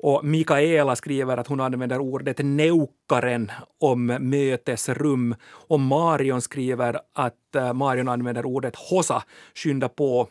Och 0.00 0.24
Mikaela 0.24 0.96
skriver 0.96 1.36
att 1.36 1.46
hon 1.46 1.60
använder 1.60 1.98
ordet 1.98 2.38
neukkaren 2.38 3.50
om 3.80 4.06
mötesrum. 4.06 5.34
Och 5.68 5.80
Marion 5.80 6.42
skriver 6.42 7.00
att 7.14 7.54
eh, 7.56 7.72
Marion 7.72 8.08
använder 8.08 8.46
ordet 8.46 8.76
hosa, 8.76 9.22
skynda 9.54 9.88
på. 9.88 10.28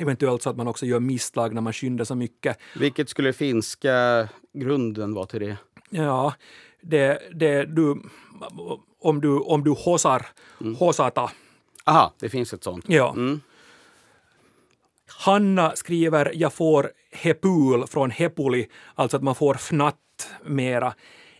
Eventuellt 0.00 0.42
så 0.42 0.50
att 0.50 0.56
man 0.56 0.68
också 0.68 0.86
gör 0.86 1.00
misstag 1.00 1.54
när 1.54 1.60
man 1.60 1.72
skyndar 1.72 2.04
så 2.04 2.14
mycket. 2.14 2.58
Vilket 2.76 3.08
skulle 3.08 3.32
finska 3.32 4.28
grunden 4.52 5.14
vara 5.14 5.26
till 5.26 5.40
det? 5.40 5.56
Ja, 5.90 6.34
det, 6.80 7.22
det 7.34 7.64
du, 7.64 8.02
om 9.00 9.20
du, 9.20 9.38
om 9.38 9.64
du 9.64 9.70
hosar, 9.70 10.26
hosata. 10.78 11.30
Aha, 11.84 12.14
det 12.18 12.28
finns 12.28 12.52
ett 12.52 12.64
sånt. 12.64 12.84
Ja. 12.88 13.12
Mm. 13.16 13.40
Hanna 15.06 15.76
skriver 15.76 16.32
jag 16.34 16.52
får 16.52 16.90
hepul 17.12 17.86
från 17.86 18.10
hepuli, 18.10 18.68
alltså 18.94 19.16
att 19.16 19.22
man 19.22 19.34
får 19.34 19.54
fnatt 19.54 20.30
mera. 20.44 20.94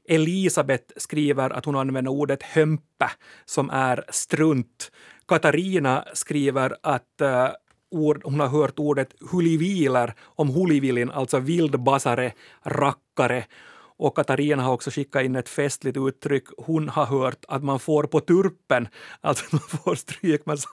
Elisabeth 0.08 0.92
skriver 0.96 1.50
att 1.50 1.64
hon 1.64 1.76
använder 1.76 2.10
ordet 2.10 2.42
hömpe 2.42 3.10
som 3.44 3.70
är 3.70 4.04
strunt. 4.08 4.92
Katarina 5.28 6.04
skriver 6.12 6.76
att 6.82 7.20
eh, 7.20 7.48
ord, 7.90 8.20
hon 8.24 8.40
har 8.40 8.48
hört 8.48 8.78
ordet 8.78 9.14
huliviler 9.30 10.14
om 10.24 10.48
hulivilin, 10.48 11.10
alltså 11.10 11.38
vildbasare, 11.38 12.32
rackare. 12.62 13.44
Och 13.98 14.16
Katarina 14.16 14.62
har 14.62 14.72
också 14.72 14.90
skickat 14.90 15.24
in 15.24 15.36
ett 15.36 15.48
festligt 15.48 15.96
uttryck. 15.96 16.44
Hon 16.56 16.88
har 16.88 17.06
hört 17.06 17.44
att 17.48 17.64
man 17.64 17.80
får 17.80 18.04
på 18.04 18.20
turpen, 18.20 18.88
alltså 19.20 19.44
man 19.52 19.60
får 19.60 19.94
stryk, 19.94 20.46
man 20.46 20.58
sa, 20.58 20.68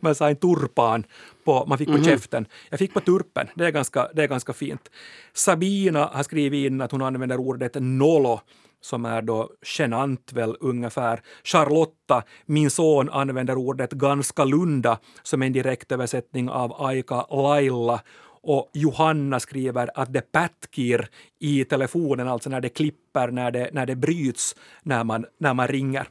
man 0.00 0.14
sa 0.14 0.28
en 0.28 0.36
turpan, 0.36 1.04
på, 1.44 1.66
man 1.66 1.78
fick 1.78 1.88
på 1.88 2.04
käften. 2.04 2.46
Jag 2.70 2.78
fick 2.78 2.94
på 2.94 3.00
turpen, 3.00 3.48
det 3.54 3.66
är, 3.66 3.70
ganska, 3.70 4.08
det 4.14 4.22
är 4.22 4.28
ganska 4.28 4.52
fint. 4.52 4.90
Sabina 5.32 6.10
har 6.12 6.22
skrivit 6.22 6.66
in 6.66 6.80
att 6.80 6.92
hon 6.92 7.02
använder 7.02 7.40
ordet 7.40 7.76
nolo 7.80 8.40
som 8.80 9.04
är 9.04 9.22
då 9.22 9.50
genant 9.78 10.32
väl 10.32 10.56
ungefär. 10.60 11.20
Charlotta, 11.44 12.22
min 12.46 12.70
son, 12.70 13.10
använder 13.10 13.56
ordet 13.56 13.92
ganska 13.92 14.44
lunda 14.44 14.98
som 15.22 15.42
en 15.42 15.52
direktöversättning 15.52 16.48
av 16.50 16.82
Aika 16.82 17.26
Lailla 17.30 18.00
och 18.42 18.70
Johanna 18.72 19.40
skriver 19.40 19.90
att 19.94 20.12
det 20.12 20.32
patkir 20.32 21.08
i 21.38 21.64
telefonen, 21.64 22.28
alltså 22.28 22.50
när 22.50 22.60
det 22.60 22.68
klipper, 22.68 23.28
när 23.28 23.50
det, 23.50 23.70
när 23.72 23.86
det 23.86 23.96
bryts 23.96 24.56
när 24.82 25.04
man, 25.04 25.26
när 25.38 25.54
man 25.54 25.68
ringer. 25.68 26.08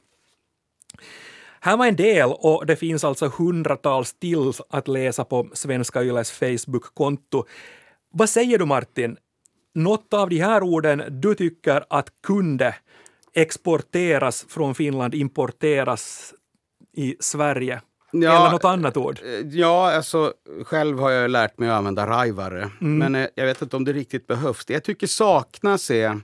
Här 1.59 1.77
var 1.77 1.85
en 1.85 1.95
del 1.95 2.29
och 2.29 2.65
det 2.65 2.75
finns 2.75 3.03
alltså 3.03 3.31
hundratals 3.37 4.13
till 4.13 4.51
att 4.69 4.87
läsa 4.87 5.23
på 5.23 5.47
Svenska 5.53 6.03
Yles 6.03 6.31
Facebook-konto. 6.31 7.45
Vad 8.11 8.29
säger 8.29 8.57
du 8.57 8.65
Martin? 8.65 9.17
Något 9.75 10.13
av 10.13 10.29
de 10.29 10.39
här 10.39 10.63
orden 10.63 11.03
du 11.09 11.35
tycker 11.35 11.83
att 11.89 12.09
kunde 12.23 12.75
exporteras 13.33 14.45
från 14.49 14.75
Finland, 14.75 15.15
importeras 15.15 16.33
i 16.93 17.15
Sverige? 17.19 17.81
Eller 18.23 18.51
något 18.51 18.65
annat 18.65 18.97
ord? 18.97 19.19
eh, 19.25 19.47
Ja, 19.47 19.91
alltså 19.95 20.33
själv 20.65 20.99
har 20.99 21.11
jag 21.11 21.31
lärt 21.31 21.59
mig 21.59 21.69
att 21.69 21.75
använda 21.77 22.07
raivare. 22.07 22.69
Mm. 22.81 22.97
Men 22.97 23.15
eh, 23.15 23.27
jag 23.35 23.45
vet 23.45 23.61
inte 23.61 23.75
om 23.75 23.83
det 23.85 23.93
riktigt 23.93 24.27
behövs. 24.27 24.65
Det 24.65 24.73
jag 24.73 24.83
tycker 24.83 25.07
saknas 25.07 25.91
är 25.91 26.19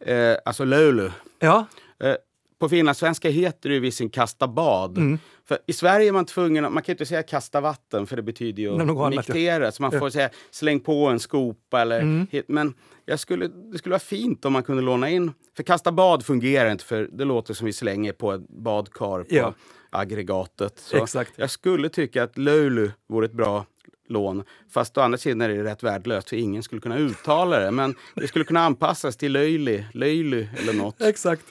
eh, 0.00 0.36
alltså 0.44 0.64
lölu. 0.64 1.10
Ja, 1.38 1.66
Eh, 2.04 2.14
på 2.60 2.68
finlandssvenska 2.68 3.28
heter 3.30 3.68
det 3.68 3.74
ju 3.74 3.80
visserligen 3.80 4.10
kasta 4.10 4.48
bad. 4.48 4.98
Mm. 4.98 5.18
För 5.48 5.58
I 5.66 5.72
Sverige 5.72 6.08
är 6.08 6.12
man 6.12 6.24
tvungen 6.24 6.64
att, 6.64 6.72
man 6.72 6.82
kan 6.82 6.92
inte 6.92 7.06
säga 7.06 7.22
kasta 7.22 7.60
vatten 7.60 8.06
för 8.06 8.16
det 8.16 8.22
betyder 8.22 8.62
ju 8.62 8.68
att 8.82 8.88
ja. 8.88 9.10
miktera. 9.10 9.72
Så 9.72 9.82
man 9.82 9.92
får 9.92 10.10
säga 10.10 10.30
släng 10.50 10.80
på 10.80 11.06
en 11.06 11.20
skopa 11.20 11.80
eller 11.80 12.00
Mm. 12.00 12.26
hit. 12.30 12.44
Men 12.48 12.74
jag 13.06 13.20
skulle, 13.20 13.46
det 13.72 13.78
skulle 13.78 13.92
vara 13.92 14.00
fint 14.00 14.44
om 14.44 14.52
man 14.52 14.62
kunde 14.62 14.82
låna 14.82 15.10
in. 15.10 15.32
För 15.56 15.62
kasta 15.62 15.92
bad 15.92 16.24
fungerar 16.24 16.70
inte 16.70 16.84
för 16.84 17.08
det 17.12 17.24
låter 17.24 17.54
som 17.54 17.66
vi 17.66 17.72
slänger 17.72 18.12
på 18.12 18.32
ett 18.32 18.48
badkar 18.48 19.18
på 19.22 19.24
Ja. 19.34 19.54
Aggregatet. 19.92 20.78
Så 20.78 21.02
Exakt. 21.02 21.32
Jag 21.36 21.50
skulle 21.50 21.88
tycka 21.88 22.22
att 22.22 22.38
löjlu 22.38 22.90
vore 23.06 23.26
ett 23.26 23.32
bra 23.32 23.66
lån. 24.08 24.44
Fast 24.70 24.98
å 24.98 25.00
andra 25.00 25.18
sidan 25.18 25.40
är 25.40 25.48
det 25.48 25.64
rätt 25.64 25.82
värdelöst 25.82 26.28
för 26.28 26.36
ingen 26.36 26.62
skulle 26.62 26.80
kunna 26.80 26.98
uttala 26.98 27.58
det. 27.58 27.70
Men 27.70 27.94
det 28.14 28.28
skulle 28.28 28.44
kunna 28.44 28.60
anpassas 28.60 29.16
till 29.16 29.32
löjlig, 29.32 29.86
löjlu 29.92 30.48
eller 30.58 30.72
något. 30.72 31.02
Exakt. 31.02 31.44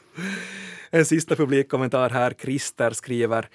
En 0.90 1.06
sista 1.06 1.36
publikkommentar 1.36 2.10
här. 2.10 2.34
Christer 2.40 2.92
skriver 2.92 3.50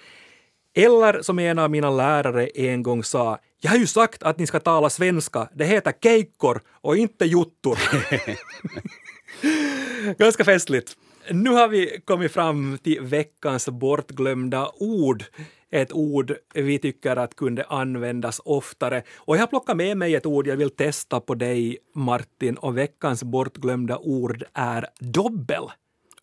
eller 0.77 1.23
som 1.23 1.39
en 1.39 1.59
av 1.59 1.71
mina 1.71 1.91
lärare 1.91 2.47
en 2.47 2.83
gång 2.83 3.05
sa, 3.05 3.39
jag 3.61 3.71
har 3.71 3.79
ju 3.79 3.87
sagt 3.87 4.23
att 4.23 4.39
ni 4.39 4.47
ska 4.47 4.61
tala 4.61 4.91
svenska, 4.91 5.49
det 5.55 5.65
heter 5.65 5.93
keikkor 6.03 6.61
och 6.71 6.97
inte 6.97 7.25
juttor. 7.25 7.79
Ganska 10.19 10.45
festligt. 10.45 10.97
Nu 11.31 11.51
har 11.51 11.69
vi 11.69 12.01
kommit 12.05 12.33
fram 12.33 12.79
till 12.83 13.01
veckans 13.01 13.69
bortglömda 13.69 14.71
ord. 14.75 15.25
Ett 15.71 15.93
ord 15.93 16.35
vi 16.55 16.79
tycker 16.79 17.17
att 17.17 17.37
kunde 17.37 17.65
användas 17.65 18.41
oftare. 18.45 19.03
Och 19.17 19.37
jag 19.37 19.41
har 19.41 19.47
plockat 19.47 19.77
med 19.77 19.97
mig 19.97 20.15
ett 20.15 20.27
ord 20.27 20.47
jag 20.47 20.57
vill 20.57 20.71
testa 20.71 21.21
på 21.21 21.35
dig, 21.35 21.79
Martin. 21.95 22.57
Och 22.57 22.79
veckans 22.79 23.23
bortglömda 23.25 23.99
ord 23.99 24.45
är 24.53 24.87
dobbel. 25.01 25.63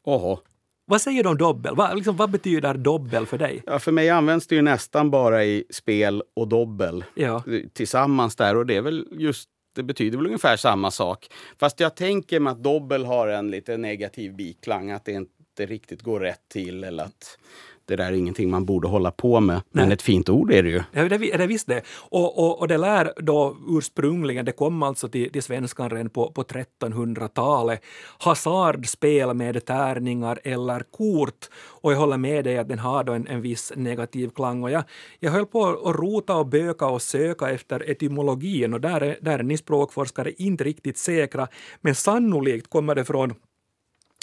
Oho. 0.04 0.40
Vad 0.86 1.02
säger 1.02 1.24
du 1.24 1.30
om 1.30 1.38
dobbel? 1.38 1.76
Vad, 1.76 1.96
liksom, 1.96 2.16
vad 2.16 2.32
betyder 2.32 2.74
dobbel 2.74 3.26
för 3.26 3.38
dig? 3.38 3.64
Ja, 3.66 3.80
för 3.80 3.92
mig 3.92 4.10
används 4.10 4.48
det 4.48 4.56
ju 4.56 4.62
nästan 4.62 5.12
bara 5.12 5.44
i 5.46 5.64
spel 5.70 6.24
och 6.34 6.48
dobbel 6.48 7.04
Ja. 7.16 7.44
tillsammans 7.74 8.36
där 8.36 8.58
och 8.58 8.66
det 8.66 8.76
är 8.76 8.82
väl 8.82 9.08
just 9.12 9.50
det 9.74 9.84
betyder 9.84 10.18
väl 10.18 10.26
ungefär 10.26 10.58
samma 10.58 10.92
sak. 10.92 11.28
Fast 11.58 11.80
jag 11.80 11.96
tänker 11.96 12.40
mig 12.40 12.52
att 12.52 12.64
dobbel 12.64 13.06
har 13.06 13.28
en 13.28 13.52
lite 13.52 13.78
negativ 13.78 14.36
biklang, 14.36 14.92
att 14.92 15.06
det 15.06 15.12
inte 15.12 15.66
riktigt 15.66 16.02
går 16.02 16.20
rätt 16.20 16.50
till 16.50 16.84
eller 16.84 17.04
att 17.04 17.38
det 17.86 17.96
där 17.96 18.06
är 18.06 18.12
ingenting 18.12 18.50
man 18.50 18.66
borde 18.66 18.88
hålla 18.88 19.12
på 19.12 19.40
med. 19.40 19.62
Men 19.72 19.88
Nej. 19.88 19.94
ett 19.94 20.02
fint 20.02 20.30
ord 20.30 20.52
är 20.52 20.64
det 20.64 20.70
ju. 20.70 20.82
Ja, 20.92 21.10
det, 21.10 21.16
är 21.16 21.38
det 21.38 21.48
visst 21.48 21.68
det. 21.68 21.82
Och, 22.10 22.40
och, 22.40 22.60
och 22.60 22.68
det 22.68 22.78
lär 22.78 23.14
då 23.18 23.58
ursprungligen, 23.68 24.46
det 24.46 24.52
kom 24.52 24.84
alltså 24.84 25.08
till, 25.08 25.32
till 25.32 25.44
svenskan 25.44 25.90
redan 25.90 26.10
på, 26.10 26.32
på 26.32 26.44
1300-talet, 26.44 27.82
hasardspel 28.20 29.34
med 29.34 29.66
tärningar 29.66 30.40
eller 30.44 30.80
kort. 30.80 31.50
Och 31.82 31.94
jag 31.94 31.98
håller 31.98 32.18
med 32.18 32.44
dig 32.44 32.58
att 32.58 32.68
den 32.68 32.80
har 32.80 33.04
då 33.04 33.14
en, 33.14 33.28
en 33.28 33.42
viss 33.42 33.74
negativ 33.76 34.30
klang. 34.30 34.64
Och 34.64 34.72
jag, 34.72 34.84
jag 35.20 35.32
höll 35.32 35.46
på 35.46 35.66
att 35.66 35.96
rota 35.96 36.36
och 36.36 36.48
böka 36.48 36.86
och 36.86 37.02
söka 37.02 37.50
efter 37.50 37.92
etymologin 37.92 38.74
och 38.74 38.82
där 38.82 39.02
är, 39.02 39.18
där 39.22 39.40
är 39.40 39.44
ni 39.44 39.58
språkforskare 39.58 40.32
inte 40.32 40.64
riktigt 40.64 40.98
säkra. 40.98 41.48
Men 41.82 41.96
sannolikt 41.96 42.70
kommer 42.70 42.96
det 42.96 43.06
från 43.06 43.34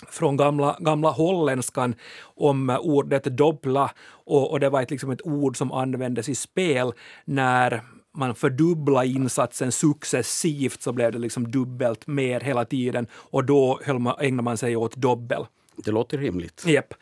från 0.09 0.37
gamla, 0.37 0.77
gamla 0.81 1.11
holländskan 1.11 1.95
om 2.23 2.79
ordet 2.81 3.25
dobbla 3.25 3.91
och, 4.09 4.51
och 4.51 4.61
det 4.61 4.69
var 4.69 4.83
ett, 4.83 4.91
liksom 4.91 5.11
ett 5.11 5.27
ord 5.27 5.57
som 5.57 5.73
användes 5.73 6.29
i 6.29 6.35
spel 6.35 6.93
när 7.25 7.83
man 8.17 8.35
fördubbla 8.35 9.05
insatsen 9.05 9.73
successivt 9.73 10.83
så 10.83 10.93
blev 10.93 11.13
det 11.13 11.19
liksom 11.19 11.51
dubbelt 11.51 12.07
mer 12.07 12.41
hela 12.41 12.65
tiden 12.65 13.07
och 13.13 13.45
då 13.45 13.81
man, 13.87 14.15
ägnade 14.21 14.43
man 14.43 14.57
sig 14.57 14.77
åt 14.77 14.97
dobbel. 14.97 15.47
Det 15.77 15.91
låter 15.91 16.19
rimligt. 16.19 16.65
Yep. 16.67 16.95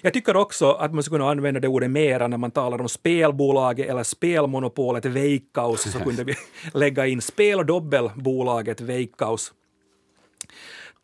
Jag 0.00 0.12
tycker 0.12 0.36
också 0.36 0.72
att 0.72 0.94
man 0.94 1.02
skulle 1.02 1.18
kunna 1.18 1.30
använda 1.30 1.60
det 1.60 1.68
ordet 1.68 1.90
mera 1.90 2.28
när 2.28 2.36
man 2.36 2.50
talar 2.50 2.80
om 2.80 2.88
spelbolaget 2.88 3.90
eller 3.90 4.02
spelmonopolet 4.02 5.04
Veikkaus 5.04 5.92
så 5.92 5.98
kunde 5.98 6.24
vi 6.24 6.34
lägga 6.74 7.06
in 7.06 7.20
spel 7.20 7.58
och 7.58 7.66
dobbelbolaget 7.66 8.80
Veikkaus. 8.80 9.52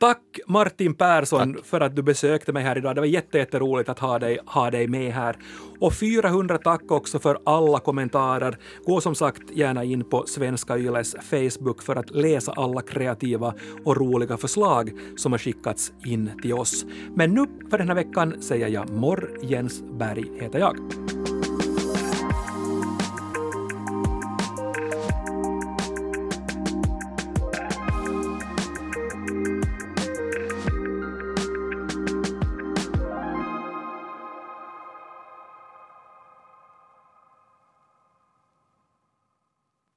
Tack 0.00 0.38
Martin 0.46 0.94
Persson 0.94 1.54
tack. 1.54 1.64
för 1.64 1.80
att 1.80 1.96
du 1.96 2.02
besökte 2.02 2.52
mig 2.52 2.62
här 2.62 2.78
idag. 2.78 2.94
Det 2.94 3.00
var 3.00 3.06
jätteroligt 3.06 3.88
att 3.88 3.98
ha 3.98 4.18
dig, 4.18 4.38
ha 4.46 4.70
dig 4.70 4.88
med 4.88 5.12
här. 5.12 5.36
Och 5.80 5.94
400 5.94 6.58
tack 6.58 6.90
också 6.90 7.18
för 7.18 7.38
alla 7.44 7.80
kommentarer. 7.80 8.58
Gå 8.86 9.00
som 9.00 9.14
sagt 9.14 9.42
gärna 9.50 9.84
in 9.84 10.04
på 10.04 10.26
Svenska 10.26 10.78
Yles 10.78 11.16
Facebook 11.30 11.82
för 11.82 11.96
att 11.96 12.10
läsa 12.10 12.52
alla 12.52 12.82
kreativa 12.82 13.54
och 13.84 13.96
roliga 13.96 14.36
förslag 14.36 14.92
som 15.16 15.32
har 15.32 15.38
skickats 15.38 15.92
in 16.04 16.30
till 16.42 16.52
oss. 16.52 16.84
Men 17.14 17.34
nu 17.34 17.46
för 17.70 17.78
den 17.78 17.88
här 17.88 17.94
veckan 17.94 18.42
säger 18.42 18.68
jag 18.68 18.90
Morr 18.90 19.30
Jens 19.42 19.82
Berg 19.98 20.24
heter 20.40 20.58
jag. 20.58 20.76